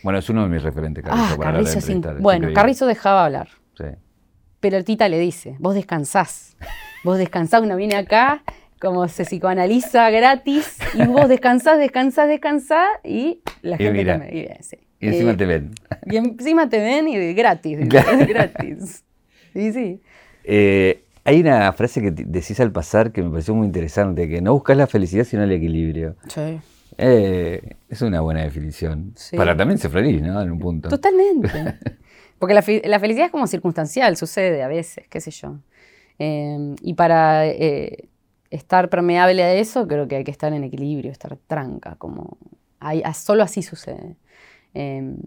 [0.02, 1.34] Bueno, es uno de mis referentes, Carrizo.
[1.34, 3.48] Ah, Carrizo bueno, Carrizo dejaba hablar.
[3.76, 3.84] Sí.
[4.60, 6.56] Pero Tita le dice: Vos descansás.
[7.04, 8.42] Vos descansás, uno viene acá,
[8.80, 14.18] como se psicoanaliza gratis, y vos descansás, descansás, descansás, y la gente mira.
[14.18, 14.78] me sí.
[15.00, 15.70] Y encima eh, te ven.
[16.06, 17.78] Y encima te ven y gratis.
[18.28, 19.04] gratis.
[19.52, 20.00] Sí, sí.
[20.44, 24.52] Eh, hay una frase que decís al pasar que me pareció muy interesante, que no
[24.52, 26.16] buscas la felicidad sino el equilibrio.
[26.28, 26.60] Sí.
[26.98, 29.14] Eh, es una buena definición.
[29.36, 30.40] Para también ser feliz, ¿no?
[30.40, 30.88] En un punto.
[30.88, 31.50] Totalmente.
[32.38, 35.58] Porque la, felicidad es como circunstancial, sucede a veces, qué sé yo.
[36.18, 37.44] y para
[38.50, 42.38] estar permeable a eso, creo que hay que estar en equilibrio, estar tranca, como
[43.14, 44.16] solo así sucede.
[44.74, 45.18] Em,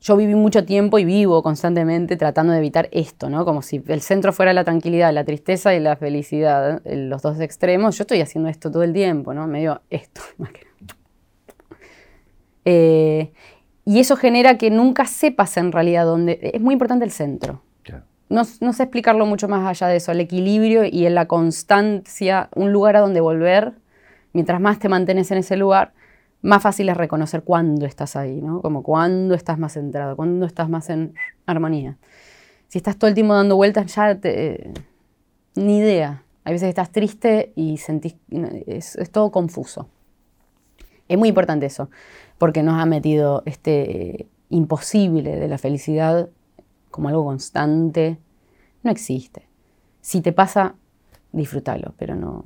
[0.00, 3.44] yo viví mucho tiempo y vivo constantemente tratando de evitar esto, ¿no?
[3.44, 7.96] Como si el centro fuera la tranquilidad, la tristeza y la felicidad, los dos extremos.
[7.96, 9.46] Yo estoy haciendo esto todo el tiempo, ¿no?
[9.46, 10.72] Medio esto, más que
[12.64, 13.32] eh,
[13.84, 16.38] y eso genera que nunca sepas en realidad dónde.
[16.54, 17.62] Es muy importante el centro.
[18.32, 20.10] No, sé explicarlo mucho más allá de eso.
[20.10, 23.74] El equilibrio y en la constancia, un lugar a donde volver.
[24.32, 25.92] Mientras más te mantienes en ese lugar,
[26.40, 28.62] más fácil es reconocer cuándo estás ahí, ¿no?
[28.62, 31.14] Como cuándo estás más centrado, cuándo estás más en
[31.44, 31.98] armonía.
[32.68, 34.72] Si estás todo el tiempo dando vueltas, ya te,
[35.54, 36.22] ni idea.
[36.44, 38.16] Hay veces estás triste y sentís,
[38.66, 39.88] es, todo confuso.
[41.06, 41.90] Es muy importante eso,
[42.38, 46.30] porque nos ha metido este imposible de la felicidad
[46.92, 48.18] como algo constante.
[48.84, 49.48] No existe.
[50.00, 50.76] Si te pasa,
[51.32, 52.44] disfrútalo, pero no,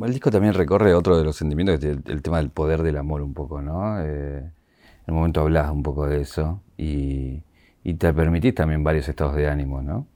[0.00, 2.96] el disco también recorre otro de los sentimientos, que es el, tema del poder del
[2.96, 4.00] amor un poco, ¿no?
[4.00, 7.42] Eh, en un momento hablas un poco de eso y,
[7.98, 10.06] te permitís también varios estados de ánimo, ¿no?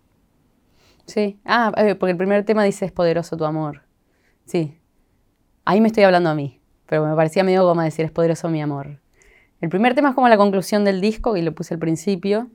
[1.05, 3.83] Sí, ah, eh, porque el primer tema dice es poderoso tu amor.
[4.45, 4.79] Sí,
[5.65, 8.63] ahí me estoy hablando a mí, pero me parecía medio como decir es poderoso mi
[8.63, 9.01] amor.
[9.61, 12.49] El primer tema es como la conclusión del disco, y lo puse al principio,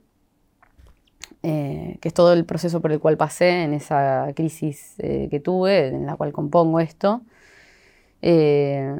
[1.44, 5.40] eh, que es todo el proceso por el cual pasé en esa crisis eh, que
[5.40, 7.22] tuve, en la cual compongo esto.
[8.22, 8.94] Eh,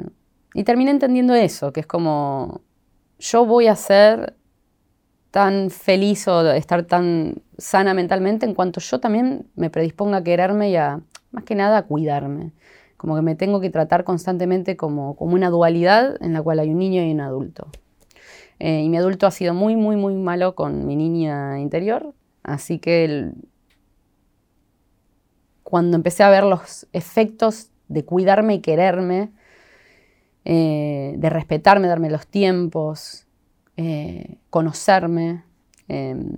[0.53, 2.61] y terminé entendiendo eso, que es como
[3.17, 4.35] yo voy a ser
[5.31, 10.69] tan feliz o estar tan sana mentalmente en cuanto yo también me predisponga a quererme
[10.69, 10.99] y a,
[11.31, 12.51] más que nada, a cuidarme.
[12.97, 16.69] Como que me tengo que tratar constantemente como, como una dualidad en la cual hay
[16.71, 17.67] un niño y un adulto.
[18.59, 22.13] y mi adulto ha sido muy, muy, muy malo con mi niña interior,
[22.43, 23.31] Así que
[25.63, 29.31] cuando empecé a ver los efectos de cuidarme y quererme,
[30.45, 33.25] eh, de respetarme, darme los tiempos,
[33.77, 35.43] eh, conocerme,
[35.87, 36.31] em,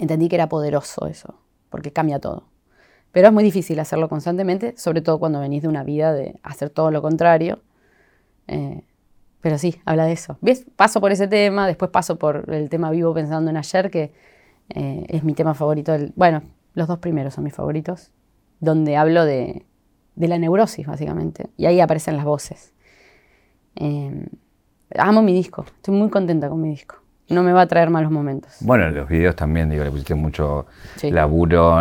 [0.00, 1.38] entendí que era poderoso eso,
[1.70, 2.44] porque cambia todo.
[3.12, 6.68] Pero es muy difícil hacerlo constantemente, sobre todo cuando venís de una vida de hacer
[6.68, 7.62] todo lo contrario.
[8.48, 8.82] Eh,
[9.40, 10.38] pero sí, habla de eso.
[10.76, 14.12] Paso por ese tema, después paso por el tema vivo pensando en ayer, que
[14.70, 15.96] eh, es mi tema favorito.
[16.14, 16.42] bueno,
[16.74, 18.10] los dos primeros son mis favoritos,
[18.60, 19.64] donde hablo de,
[20.16, 21.48] la neurosis, básicamente.
[21.56, 22.72] Y ahí aparecen las voces.
[23.76, 24.26] Eh,
[24.96, 26.96] amo mi disco, estoy muy contenta con mi disco.
[27.28, 28.56] no me va a traer malos momentos.
[28.60, 30.66] Bueno, los videos también, digo, le pusiste mucho
[31.02, 31.78] laburo,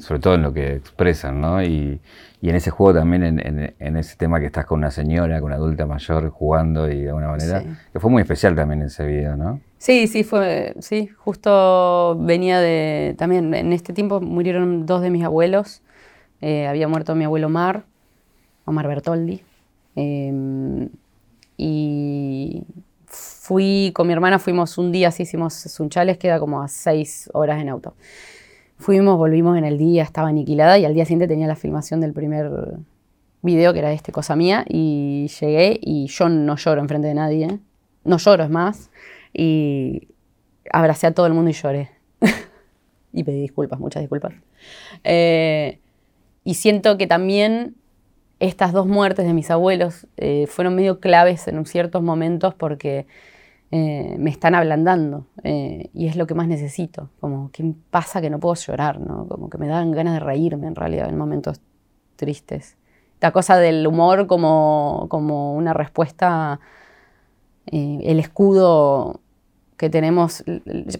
[0.00, 1.62] sobre todo en lo que expresan, ¿no?
[1.62, 2.00] Y,
[2.42, 5.86] en ese juego también, en, ese tema que estás con una señora, con una adulta
[5.86, 7.62] mayor jugando y de alguna manera,
[7.92, 9.60] que fue muy especial también ese video, ¿no?
[9.82, 15.24] Sí, sí, fue, sí, justo venía de, también en este tiempo murieron dos de mis
[15.24, 15.82] abuelos,
[16.40, 17.84] eh, había muerto mi abuelo Omar,
[18.64, 19.42] Omar Bertoldi,
[19.96, 20.88] em,
[21.56, 22.62] y
[23.06, 27.60] fui con mi hermana, fuimos un día, así hicimos Sunchales, queda como a seis horas
[27.60, 27.96] en auto.
[28.78, 32.12] Fuimos, volvimos en el día, estaba aniquilada y al día siguiente tenía la filmación del
[32.12, 32.52] primer
[33.42, 37.58] video, que era este, Cosa Mía, y llegué y yo no lloro enfrente de nadie,
[38.04, 38.91] no lloro es más,
[39.32, 40.08] y
[40.70, 41.90] abracé a todo el mundo y lloré.
[43.12, 44.32] y pedí disculpas, muchas disculpas.
[45.04, 45.80] Eh,
[46.44, 47.76] y siento que también
[48.40, 53.06] estas dos muertes de mis abuelos eh, fueron medio claves en ciertos momentos porque
[53.70, 57.10] eh, me están ablandando y es lo que más necesito.
[57.20, 59.00] Como, ¿qué pasa que no puedo llorar?
[59.00, 59.26] ¿no?
[59.28, 61.60] Como que me dan ganas de reírme en realidad en momentos
[62.16, 62.76] tristes.
[63.20, 66.58] La cosa del humor como, como una respuesta,
[67.66, 69.21] el escudo
[69.82, 70.44] que tenemos,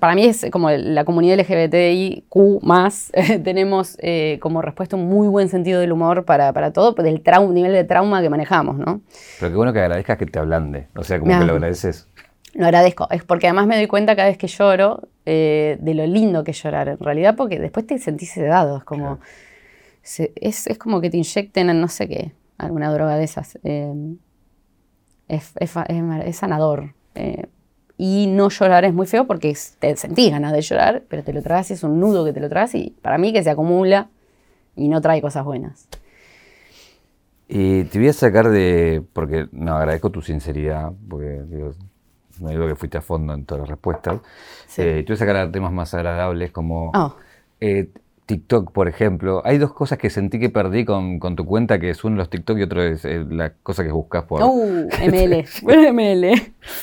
[0.00, 3.12] para mí es como la comunidad LGBTIQ más,
[3.44, 7.72] tenemos eh, como respuesta un muy buen sentido del humor para, para todo, del nivel
[7.74, 9.00] de trauma que manejamos, ¿no?
[9.38, 12.08] Pero qué bueno que agradezcas que te ablande, o sea, como que lo agradeces.
[12.54, 16.04] Lo agradezco, es porque además me doy cuenta cada vez que lloro eh, de lo
[16.04, 19.20] lindo que es llorar, en realidad, porque después te sentís sedado, es como,
[20.02, 23.60] es, es, como que te inyecten en no sé qué, alguna droga de esas.
[23.62, 23.94] Eh,
[25.28, 25.72] es, es,
[26.26, 26.94] es, sanador.
[27.98, 31.42] Y no llorar es muy feo porque te sentís ganas de llorar, pero te lo
[31.42, 34.08] traes y es un nudo que te lo traes y para mí que se acumula
[34.74, 35.88] y no trae cosas buenas.
[37.48, 41.42] Y te voy a sacar de, porque no, agradezco tu sinceridad, porque
[42.40, 44.20] no digo que fuiste a fondo en todas las respuestas.
[44.78, 47.14] Eh, te voy a sacar a temas más agradables como oh.
[47.60, 47.90] eh,
[48.26, 52.04] TikTok, por ejemplo, hay dos cosas que sentí que perdí con, tu cuenta, que es
[52.04, 54.42] uno los TikTok y otro es eh, la cosa que buscas por...
[54.42, 56.32] Uh, ML, bueno, ML,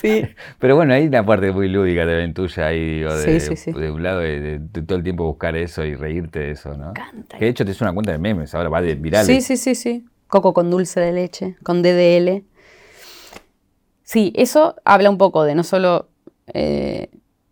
[0.01, 0.23] sí.
[0.59, 4.59] Pero bueno, hay una parte muy lúdica también tuya ahí, de, de, un lado de,
[4.85, 6.93] todo el tiempo buscar eso y reírte de eso, ¿no?
[6.93, 7.37] Canta.
[7.37, 9.25] Que de hecho te es una cuenta de memes, ahora va de viral.
[9.25, 10.05] Sí, sí, sí, sí.
[10.27, 12.43] Coco con dulce de leche, con DDL.
[14.03, 16.09] Sí, eso habla un poco de no solo...
[16.53, 17.09] Eh,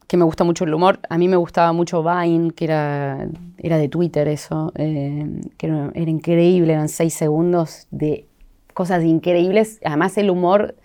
[0.07, 0.99] que me gusta mucho el humor.
[1.09, 3.27] A mí me gustaba mucho Vine, que era,
[3.57, 8.25] era de Twitter eso, eh, que era, increíble, eran seis segundos de
[8.73, 9.79] cosas increíbles.
[9.83, 10.75] Además el humor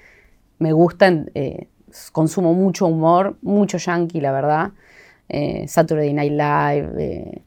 [0.59, 1.69] me gusta, eh,
[2.13, 4.71] consumo mucho humor, mucho yankee, la verdad.
[5.29, 7.43] Eh, Saturday Night Live,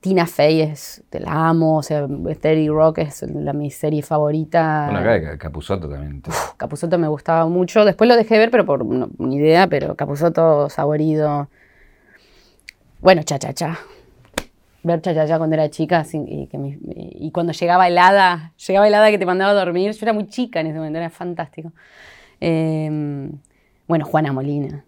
[0.00, 2.08] Tina Fey es, te la amo, o sea,
[2.40, 4.88] Terry Rock es la, mi serie favorita.
[4.90, 6.22] Bueno, acá Capuzotto también.
[6.56, 7.84] Capuzotto me gustaba mucho.
[7.84, 11.48] Después lo dejé ver, pero por una idea, pero Capuzotto saborido.
[13.00, 13.78] Bueno, cha cha cha.
[14.84, 19.10] Ver cha cha cha cuando era chica y, que y cuando llegaba helada, llegaba helada
[19.10, 19.90] que te mandaba a dormir.
[19.92, 21.72] Yo era muy chica en ese momento, era fantástico.
[22.38, 23.32] Em,
[23.88, 24.84] bueno, Juana Molina.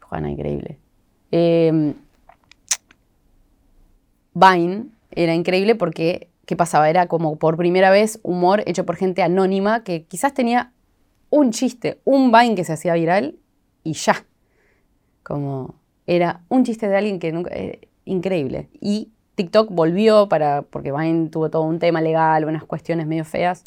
[0.00, 0.78] Juana, increíble.
[1.30, 1.94] Eh,
[4.34, 6.90] Vine era increíble porque, ¿qué pasaba?
[6.90, 10.72] Era como por primera vez humor hecho por gente anónima que quizás tenía
[11.30, 13.36] un chiste, un Vine que se hacía viral
[13.84, 14.26] y ya.
[15.22, 15.76] Como
[16.08, 17.54] era un chiste de alguien que nunca...
[17.54, 18.68] Eh, increíble.
[18.80, 23.64] Y TikTok volvió para, porque Vine tuvo todo un tema legal, unas cuestiones medio feas,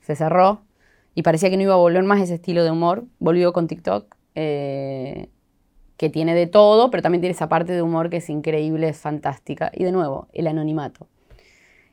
[0.00, 0.62] se cerró
[1.14, 3.04] y parecía que no iba a volver más ese estilo de humor.
[3.18, 4.14] Volvió con TikTok.
[4.34, 5.28] Eh,
[6.02, 8.98] que tiene de todo, pero también tiene esa parte de humor que es increíble, es
[8.98, 9.70] fantástica.
[9.72, 11.06] Y de nuevo, el anonimato.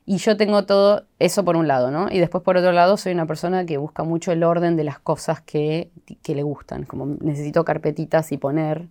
[0.04, 2.08] Y yo tengo todo eso por un lado, ¿no?
[2.10, 4.98] Y después por otro lado soy una persona que busca mucho el orden de las
[4.98, 5.92] cosas que,
[6.26, 6.86] le gustan.
[6.86, 8.88] Como necesito carpetitas y poner.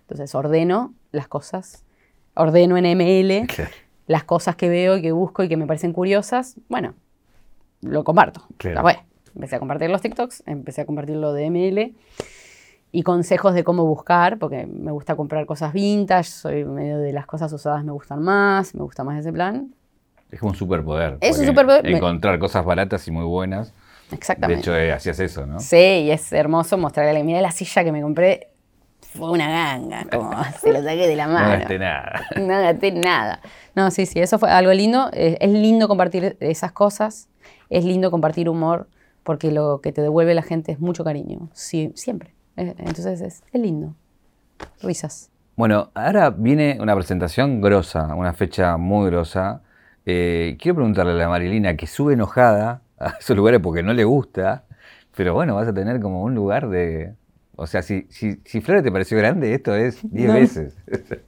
[0.00, 1.84] Entonces ordeno las cosas.
[2.38, 3.46] Ordeno en ML
[4.06, 6.56] las cosas que veo y que busco y que me parecen curiosas.
[6.68, 6.94] Bueno,
[7.82, 8.42] lo comparto.
[8.56, 8.88] Claro.
[9.34, 11.94] empecé a compartir los TikToks, empecé a compartir lo de ML
[12.90, 17.26] y consejos de cómo buscar, porque me gusta comprar cosas vintage, soy medio de las
[17.26, 19.74] cosas usadas me gustan más, me gusta más ese plan.
[20.30, 21.18] Es como un superpoder.
[21.20, 21.86] Es un superpoder.
[21.86, 23.72] Encontrar cosas baratas y muy buenas.
[24.10, 24.56] Exactamente.
[24.56, 25.60] De hecho, eh, hacías eso, ¿no?
[25.60, 28.48] Sí, y es hermoso mostrarle mira la silla que me compré.
[29.14, 30.30] Fue una ganga, como
[30.60, 31.48] se lo saqué de la mano.
[31.48, 32.20] No gasté nada.
[32.36, 33.40] No gasté nada.
[33.74, 35.10] No, sí, sí, eso fue algo lindo.
[35.12, 37.28] Es, lindo compartir esas cosas.
[37.70, 38.88] Es lindo compartir humor,
[39.22, 41.48] porque lo que te devuelve la gente es mucho cariño.
[41.52, 42.34] Sí, siempre.
[42.56, 43.94] Eh, entonces es, lindo.
[44.82, 45.30] Risas.
[45.56, 49.62] Bueno, ahora viene una presentación grosa, una fecha muy grosa.
[50.04, 54.04] Eh, quiero preguntarle a la Marilina que sube enojada a esos lugares porque no le
[54.04, 54.64] gusta,
[55.16, 57.14] pero bueno, vas a tener como un lugar de,
[57.60, 60.76] O sea, si, si, si Flores te pareció grande, esto es 10 veces.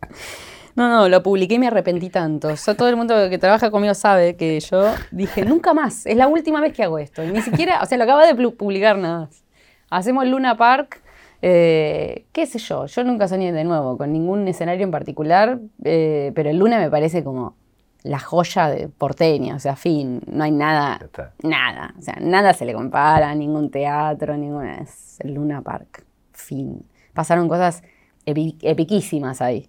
[0.77, 2.55] No, no, lo publiqué y me arrepentí tanto.
[2.79, 6.61] todo el mundo que trabaja conmigo sabe que yo dije, nunca más, es la última
[6.61, 7.25] vez que hago esto.
[7.25, 9.43] Y ni siquiera, o sea, lo acaba de publicar nada más.
[9.91, 11.03] Hacemos Luna Park,
[11.43, 16.31] eh, qué sé yo, yo nunca soñé de nuevo con ningún escenario en particular, eh,
[16.37, 17.57] pero el Luna me parece como
[18.05, 21.01] la joya de porteña, o sea, fin, no hay nada,
[21.43, 26.05] nada, o sea, nada se le compara, ningún teatro, ninguna, es el Luna Park,
[26.51, 26.85] fin.
[27.15, 27.83] Pasaron cosas
[28.27, 29.69] epiquísimas ahí.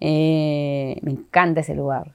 [0.00, 2.12] Eh, me encanta ese lugar.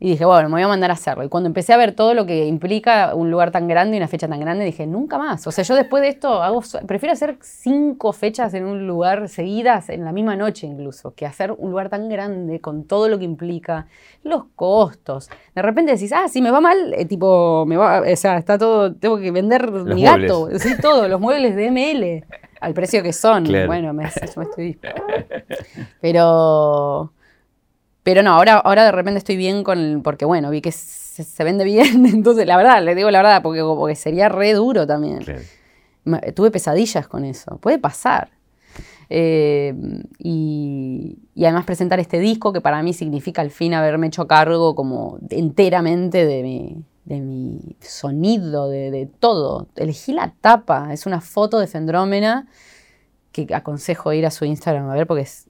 [0.00, 1.24] Y dije, bueno, me voy a mandar a hacerlo.
[1.24, 4.06] Y cuando empecé a ver todo lo que implica un lugar tan grande y una
[4.06, 5.44] fecha tan grande, dije, nunca más.
[5.48, 9.88] O sea, yo después de esto hago, prefiero hacer cinco fechas en un lugar seguidas,
[9.88, 13.24] en la misma noche incluso, que hacer un lugar tan grande con todo lo que
[13.24, 13.88] implica,
[14.22, 15.30] los costos.
[15.52, 18.56] De repente decís, ah, si me va mal, eh, tipo, me va, o sea, está
[18.56, 22.24] todo, tengo que vender mi gato, sí, todo, los muebles de ML,
[22.60, 23.44] al precio que son.
[23.44, 24.04] Bueno, me,
[24.34, 24.78] yo me estoy...
[26.00, 27.12] Pero
[28.08, 31.62] pero no, ahora, ahora de repente estoy bien con, porque bueno, vi que se, vende
[31.62, 35.18] bien, entonces la verdad, le digo la verdad, porque, porque sería re duro también.
[36.34, 38.30] Tuve pesadillas con eso, puede pasar.
[39.10, 39.74] Eh,
[40.18, 45.18] y, además presentar este disco que para mí significa al fin haberme hecho cargo como
[45.28, 49.68] enteramente de mi, de mi sonido, de, de, todo.
[49.76, 52.48] Elegí la tapa, es una foto de Fendrómena
[53.32, 55.48] que aconsejo ir a su Instagram a ver porque es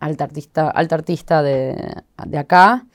[0.00, 1.76] alta artista, alta artista de,
[2.36, 2.86] acá.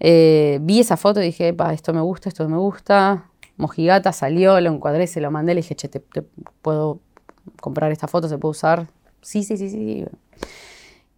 [0.00, 3.30] Eh, vi esa foto y dije, esto me gusta, esto me gusta.
[3.56, 6.00] Mojigata salió, lo encuadré, se lo mandé, le dije, che, te,
[6.60, 7.00] puedo
[7.60, 8.86] comprar esta foto, se puede usar.
[9.22, 10.04] Sí, sí, sí, sí.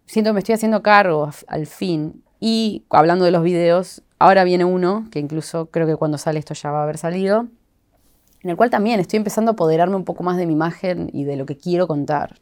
[0.05, 2.23] Siento que me estoy haciendo cargo al fin.
[2.39, 6.53] Y hablando de los videos, ahora viene uno, que incluso creo que cuando sale esto
[6.53, 7.47] ya va a haber salido,
[8.43, 11.23] en el cual también estoy empezando a apoderarme un poco más de mi imagen y
[11.23, 12.35] de lo que quiero contar.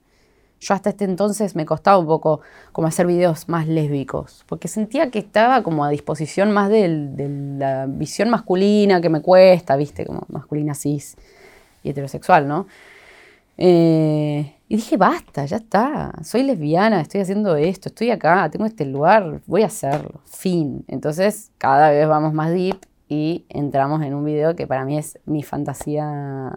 [0.60, 5.12] Yo hasta este entonces me costaba un poco como hacer videos más lésbicos, porque sentía
[5.12, 6.88] que estaba como a disposición más de,
[7.60, 11.18] la visión masculina que me cuesta, viste, como masculina cis
[11.84, 12.68] y heterosexual, ¿no?
[13.58, 18.86] Eh, y dije, basta, ya está, soy lesbiana, estoy haciendo esto, estoy acá, tengo este
[18.86, 20.84] lugar, voy a hacerlo, fin.
[20.88, 22.78] Entonces cada vez vamos más deep
[23.08, 26.52] y entramos en un video que para mí es mi fantasía,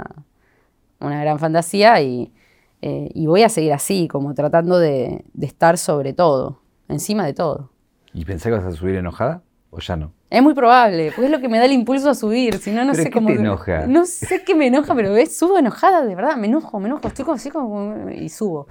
[1.01, 2.33] una gran fantasía y
[2.81, 7.71] eh, y voy a seguir así, como tratando de, estar sobre todo, encima de todo.
[8.15, 10.13] ¿Y vas a subir enojada o ya no?
[10.31, 12.85] Es muy probable, porque es lo que me da el impulso a subir, si no,
[12.85, 13.29] no sé cómo...
[13.29, 13.87] te enoja?
[13.87, 17.09] No sé qué me enoja, pero es, subo enojada, de verdad, me enojo, me enojo,
[17.09, 18.11] estoy como así como...
[18.11, 18.67] y subo.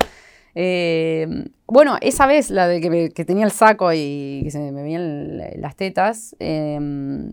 [0.54, 2.82] Eh, bueno, esa vez, la de
[3.14, 7.32] que, tenía el saco y que se me veían las tetas, em,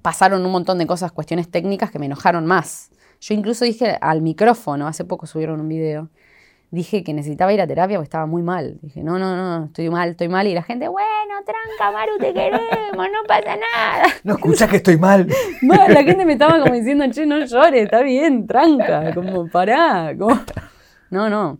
[0.00, 2.90] pasaron un montón de cosas, cuestiones técnicas que me enojaron más.
[3.20, 6.08] Yo incluso dije al micrófono, hace poco subieron un video,
[6.70, 8.78] dije que necesitaba ir a terapia porque estaba muy mal.
[8.82, 10.46] Dije, no, no, no, estoy mal, estoy mal.
[10.46, 14.04] Y la gente, bueno, tranca, Maru, te queremos, no pasa nada.
[14.24, 15.26] No escuchas que estoy mal.
[15.62, 20.14] la gente me estaba como diciendo, che, no llores, está bien, tranca, como pará.
[21.10, 21.58] No, no.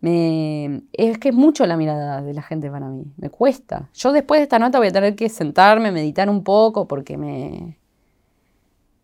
[0.00, 0.82] Me...
[0.92, 3.88] Es que es mucho la mirada de la gente para mí, me cuesta.
[3.94, 7.78] Yo después de esta nota voy a tener que sentarme, meditar un poco, porque me...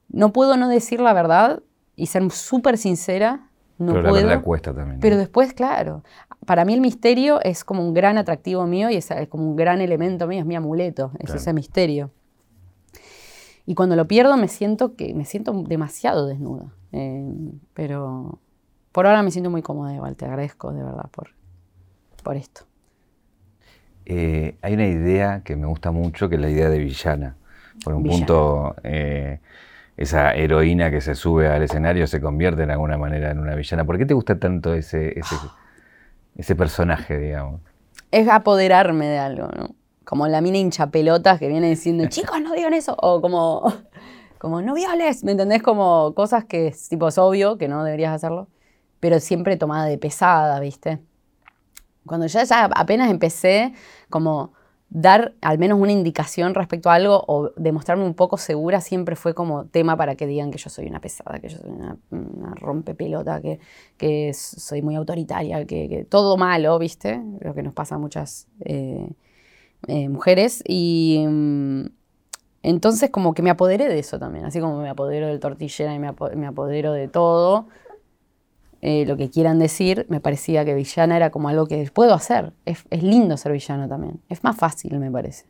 [0.09, 1.63] No puedo no decir la verdad
[1.97, 3.49] y ser súper sincera,
[3.83, 4.27] no pero puedo.
[4.27, 5.01] La cuesta también.
[5.01, 6.03] Pero después, claro,
[6.47, 9.81] para mí el misterio es como un gran atractivo mío y es, como un gran
[9.81, 12.11] elemento mío, es mi amuleto, es ese misterio.
[13.67, 16.73] Y cuando lo pierdo me siento que me siento demasiado desnuda.
[16.93, 17.33] Eh,
[17.75, 18.41] pero
[18.91, 21.29] por ahora me siento muy cómoda igual, te agradezco de verdad por,
[22.23, 22.63] por esto.
[24.05, 27.37] Eh, hay una idea que me gusta mucho, que es la idea de villana.
[27.85, 29.41] Por un punto, eh,
[29.97, 33.85] esa heroína que se sube al escenario se convierte en alguna manera en una villana.
[33.85, 35.21] ¿Por qué te gusta tanto ese,
[36.37, 37.61] ese, personaje, digamos?
[38.11, 39.75] Es apoderarme de algo, ¿no?
[40.05, 42.97] Como la mina hincha pelotas que viene diciendo, chicos, no digan eso.
[43.01, 43.73] O como,
[44.39, 45.63] como no violes, ¿me entendés?
[45.63, 48.49] Como cosas que es, tipo, es obvio que no deberías hacerlo,
[49.01, 51.01] pero siempre tomada de pesada, ¿viste?
[52.07, 53.75] Cuando ya, ya apenas empecé,
[54.11, 54.53] como
[54.95, 59.35] dar al menos una indicación respecto a algo o demostrarme un poco segura siempre fue
[59.35, 61.97] como tema para que digan que yo soy una pesada, que yo soy una,
[62.57, 63.59] rompepelota, que,
[63.97, 67.23] que soy muy autoritaria, que, todo malo, ¿viste?
[67.41, 69.09] Lo que nos pasa a muchas eh,
[69.87, 70.63] eh, mujeres.
[70.69, 71.87] Y mm,
[72.63, 75.99] entonces como que me apoderé de eso también, así como me apodero del tortillera y
[75.99, 76.09] me,
[76.47, 77.67] apodero de todo.
[78.85, 82.53] Eh, lo que quieran decir, me parecía que villana era como algo que puedo hacer.
[82.65, 84.21] Es, lindo ser villano también.
[84.29, 85.47] Es más fácil, me parece.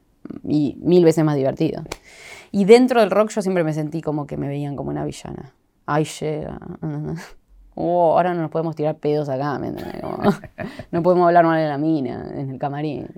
[0.47, 1.83] Y mil veces más divertido.
[2.51, 5.55] Y dentro del rock yo siempre me sentí como que me veían como una villana.
[5.87, 6.61] Ay, llega.
[7.75, 9.59] oh, ahora no nos podemos tirar pedos acá,
[10.91, 13.09] no podemos hablar mal de la mina en el camarín.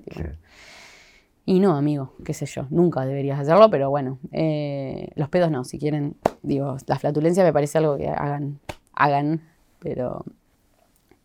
[1.45, 5.63] Y no, amigo, qué sé yo, nunca deberías hacerlo, pero bueno, eh, los pedos no,
[5.63, 8.59] si quieren, digo, la flatulencia me parece algo que hagan,
[8.93, 9.41] hagan,
[9.85, 10.25] pero,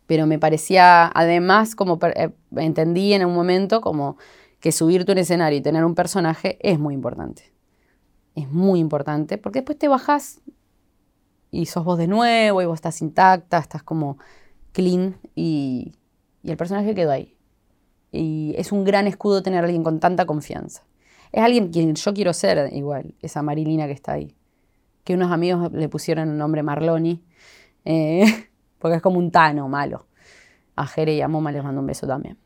[0.05, 4.17] pero me parecía, además, como eh, entendí en un momento, como
[4.59, 7.51] que subirte un escenario y tener un personaje es muy importante.
[8.35, 10.41] Es muy importante, porque después te bajas
[11.49, 14.19] y sos vos de nuevo y vos estás intacta, estás como
[14.73, 15.93] clean y,
[16.43, 17.35] y el personaje quedó ahí.
[18.11, 20.83] Y es un gran escudo tener a alguien con tanta confianza.
[21.31, 24.35] Es alguien quien yo quiero ser igual, esa Marilina que está ahí.
[25.03, 27.23] Que unos amigos le pusieron un nombre Marloni,
[27.85, 28.50] eh,
[28.81, 30.07] porque es como un tano malo.
[30.75, 32.37] A Jere y a Moma les mando un beso también.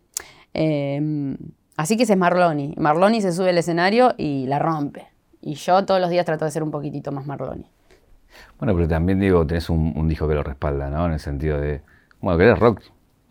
[0.53, 1.37] Em,
[1.77, 2.75] así que ese es Marloni.
[2.77, 5.07] Marloni se sube al escenario y la rompe.
[5.41, 7.65] Y yo todos los días trato de ser un poquitito más Marloni.
[8.59, 11.05] Bueno, pero también digo, tenés un, un disco que lo respalda, ¿no?
[11.05, 11.81] En el sentido de,
[12.19, 12.81] bueno, que eres rock,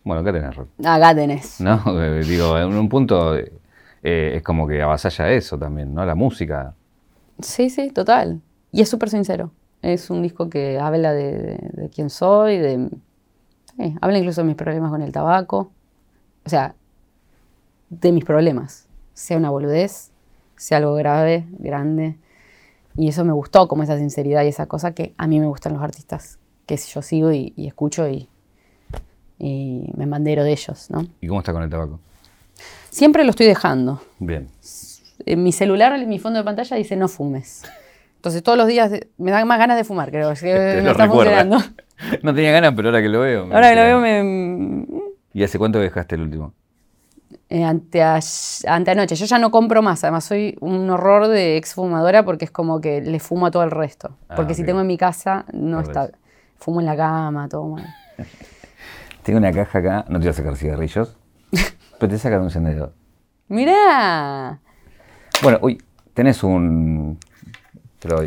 [0.05, 0.69] bueno, acá tenés rock.
[0.85, 1.59] Acá tenés.
[1.59, 3.51] No, eh, digo, en un punto eh,
[4.03, 6.05] es como que avasalla eso también, ¿no?
[6.05, 6.75] La música.
[7.39, 8.39] Sí, sí, total.
[8.71, 9.51] Y es súper sincero.
[9.85, 12.89] Es un disco que habla de, quién soy, de...
[14.01, 15.71] habla incluso de mis problemas con el tabaco.
[16.45, 16.75] O sea,
[17.89, 18.87] de mis problemas.
[19.13, 20.11] Sea una boludez,
[20.55, 22.17] sea algo grave, grande.
[22.97, 25.73] Y eso me gustó, como esa sinceridad y esa cosa que a mí me gustan
[25.73, 28.27] los artistas, que yo sigo y escucho y,
[29.37, 31.05] y me bandero de ellos, ¿no?
[31.21, 31.99] ¿Y cómo está con el tabaco?
[32.89, 34.01] Siempre lo estoy dejando.
[34.19, 34.47] Bien.
[35.25, 37.63] En mi celular, en mi fondo de pantalla dice no fumes.
[38.25, 40.33] Entonces todos los días me dan más ganas de fumar, creo.
[40.33, 41.59] que me está funcionando.
[42.23, 43.43] No tenía ganas, pero ahora que lo veo.
[43.43, 44.85] Ahora que lo veo me...
[45.31, 46.53] ¿Y hace cuánto dejaste el último?
[47.49, 49.15] Eh, ante, anoche.
[49.15, 50.03] Yo ya no compro más.
[50.03, 53.71] Además, soy un horror de exfumadora porque es como que le fumo a todo el
[53.71, 54.17] resto.
[54.27, 56.09] Ah, porque si tengo en mi casa, no está.
[56.57, 57.85] Fumo en la cama, todo mal.
[59.23, 61.15] Tengo una caja acá, no te voy a sacar cigarrillos,
[61.99, 62.93] pero te sacan un encendedor.
[63.47, 64.59] ¡Mirá!
[65.41, 65.81] Bueno, uy,
[66.13, 67.19] tenés un.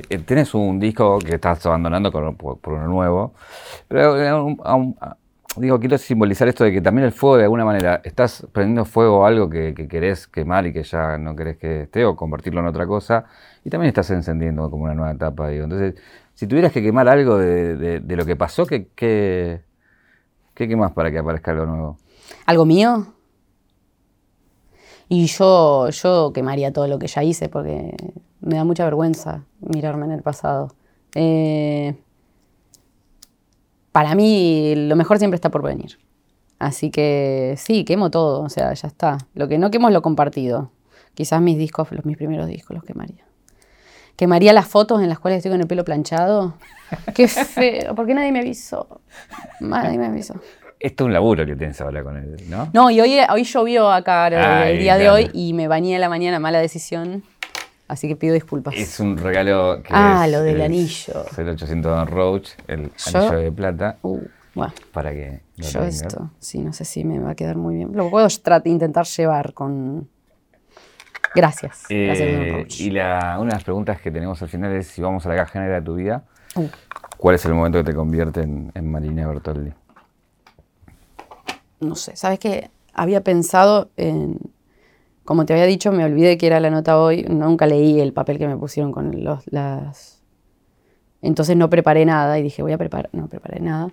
[0.09, 3.35] Eh, tenés un disco que estás abandonando por, uno nuevo.
[3.87, 4.95] Pero eh,
[5.57, 9.25] digo, quiero simbolizar esto de que también el fuego, de alguna manera, estás prendiendo fuego
[9.25, 12.67] a algo que, querés quemar y que ya no querés que esté, o convertirlo en
[12.67, 13.25] otra cosa,
[13.65, 15.49] y también estás encendiendo como una nueva etapa.
[15.49, 15.65] Digo.
[15.65, 15.95] Entonces,
[16.35, 18.89] si tuvieras que quemar algo de, lo que pasó, ¿qué,
[20.55, 21.99] ¿Qué más para que aparezca algo nuevo?
[22.47, 23.15] ¿Algo mío?
[25.09, 27.97] Y yo, yo quemaría todo lo que ya hice porque
[28.41, 30.69] me da mucha vergüenza mirarme en el pasado.
[31.15, 31.95] Eh,
[33.93, 35.99] para mí lo mejor siempre está por venir.
[36.59, 39.19] Así que sí, quemo todo, o sea, ya está.
[39.35, 40.73] Lo que no quemo es lo compartido.
[41.15, 43.25] Quizás mis discos, los, mis primeros discos los quemaría.
[44.17, 46.55] Quemaría las fotos en las cuales estoy con el pelo planchado.
[47.15, 49.01] Qué feo, ¿por qué nadie me avisó?
[49.61, 50.35] Nadie me avisó.
[50.81, 52.71] Esto es un laburo que tienes ahora con él, ¿no?
[52.73, 54.29] No, y hoy, hoy llovió acá
[54.69, 57.25] el día de hoy y me bañé en la mañana, mala decisión.
[57.89, 58.75] Así que pido disculpas.
[58.77, 61.25] Es un regalo que Ah, lo del anillo.
[61.31, 63.97] Es el 800 Don Roach, el anillo de plata.
[64.03, 64.21] Uh,
[64.55, 64.73] bueno.
[64.93, 65.41] Para que.
[65.57, 67.91] yo esto, sí, no sé si me va a quedar muy bien.
[67.95, 68.29] Lo puedo
[68.65, 70.09] intentar llevar con
[71.35, 71.85] Gracias.
[71.89, 75.29] Eh, y la, una de las preguntas que tenemos al final es si vamos a
[75.29, 76.25] la caja negra de tu vida,
[76.57, 76.67] uh.
[77.17, 79.73] ¿cuál es el momento que te convierte en, en Marina Bertoldi?
[81.81, 82.71] No sé, ¿sabes qué?
[82.93, 84.39] Había pensado en,
[85.29, 88.39] como te había dicho, me olvidé que era la nota hoy, nunca leí el papel
[88.39, 90.23] que me pusieron con los, las...
[91.21, 93.93] Entonces no preparé nada y dije, voy a preparar, no preparé nada.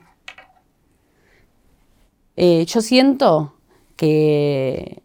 [2.38, 3.54] Eh, yo siento
[3.98, 5.04] que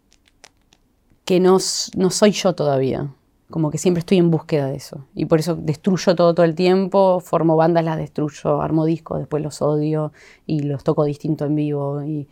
[1.24, 1.59] que no,
[1.96, 3.13] no soy yo todavía.
[3.50, 5.07] Como que siempre estoy en búsqueda de eso.
[5.17, 9.42] Y por eso destruyo todo todo el tiempo, formo bandas, las destruyo, armo discos, después
[9.42, 10.13] los odio
[10.46, 12.05] y los toco distinto en vivo.
[12.05, 12.29] Y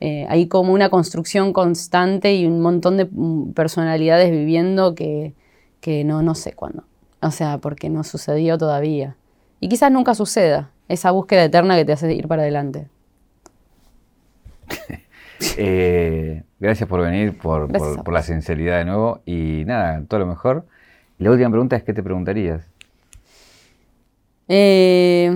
[0.00, 5.34] eh, hay como una construcción constante y un montón de mm, personalidades viviendo que,
[5.80, 6.84] que no, no sé cuándo.
[7.20, 9.16] O sea, porque no sucedió todavía.
[9.60, 12.88] Y quizás nunca suceda, esa búsqueda eterna que te hace ir para adelante.
[15.56, 17.72] Eh, gracias por venir, por,
[18.12, 19.20] la sinceridad de nuevo.
[19.24, 20.66] Y nada, todo lo mejor.
[21.16, 22.68] la última pregunta es, ¿qué te preguntarías?
[24.46, 25.32] Eh,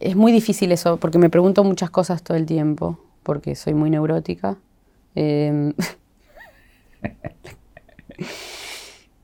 [0.00, 3.90] es muy difícil eso, porque me pregunto muchas cosas todo el tiempo, porque soy muy
[3.90, 4.56] neurótica.
[5.16, 5.72] eh,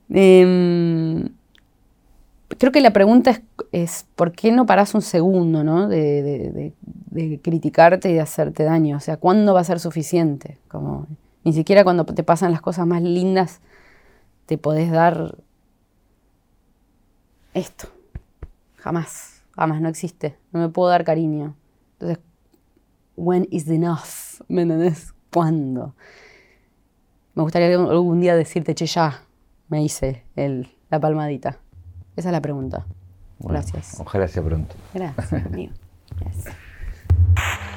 [2.57, 3.41] creo que la pregunta
[3.71, 5.87] es, ¿por qué no paras un segundo ¿no?
[5.87, 6.73] de,
[7.41, 8.97] criticarte y de hacerte daño?
[8.97, 10.57] O sea, ¿cuándo va a ser suficiente?
[10.67, 11.07] Como,
[11.43, 13.61] ni siquiera cuando te pasan las cosas más lindas
[14.45, 15.37] te podés dar
[17.53, 17.87] esto.
[18.75, 20.37] Jamás, jamás, no existe.
[20.51, 21.55] No me puedo dar cariño.
[21.93, 22.19] Entonces,
[23.21, 24.41] when is enough?
[24.47, 25.13] ¿Me entendés?
[25.31, 25.95] ¿Cuándo?
[27.35, 29.21] Me gustaría algún día decirte, che, ya
[29.69, 31.59] me hice el, la palmadita.
[32.15, 32.85] Esa es la pregunta.
[33.39, 33.99] Gracias.
[33.99, 34.75] Ojalá sea pronto.
[34.93, 35.73] Gracias, amigo.
[36.19, 36.55] Gracias.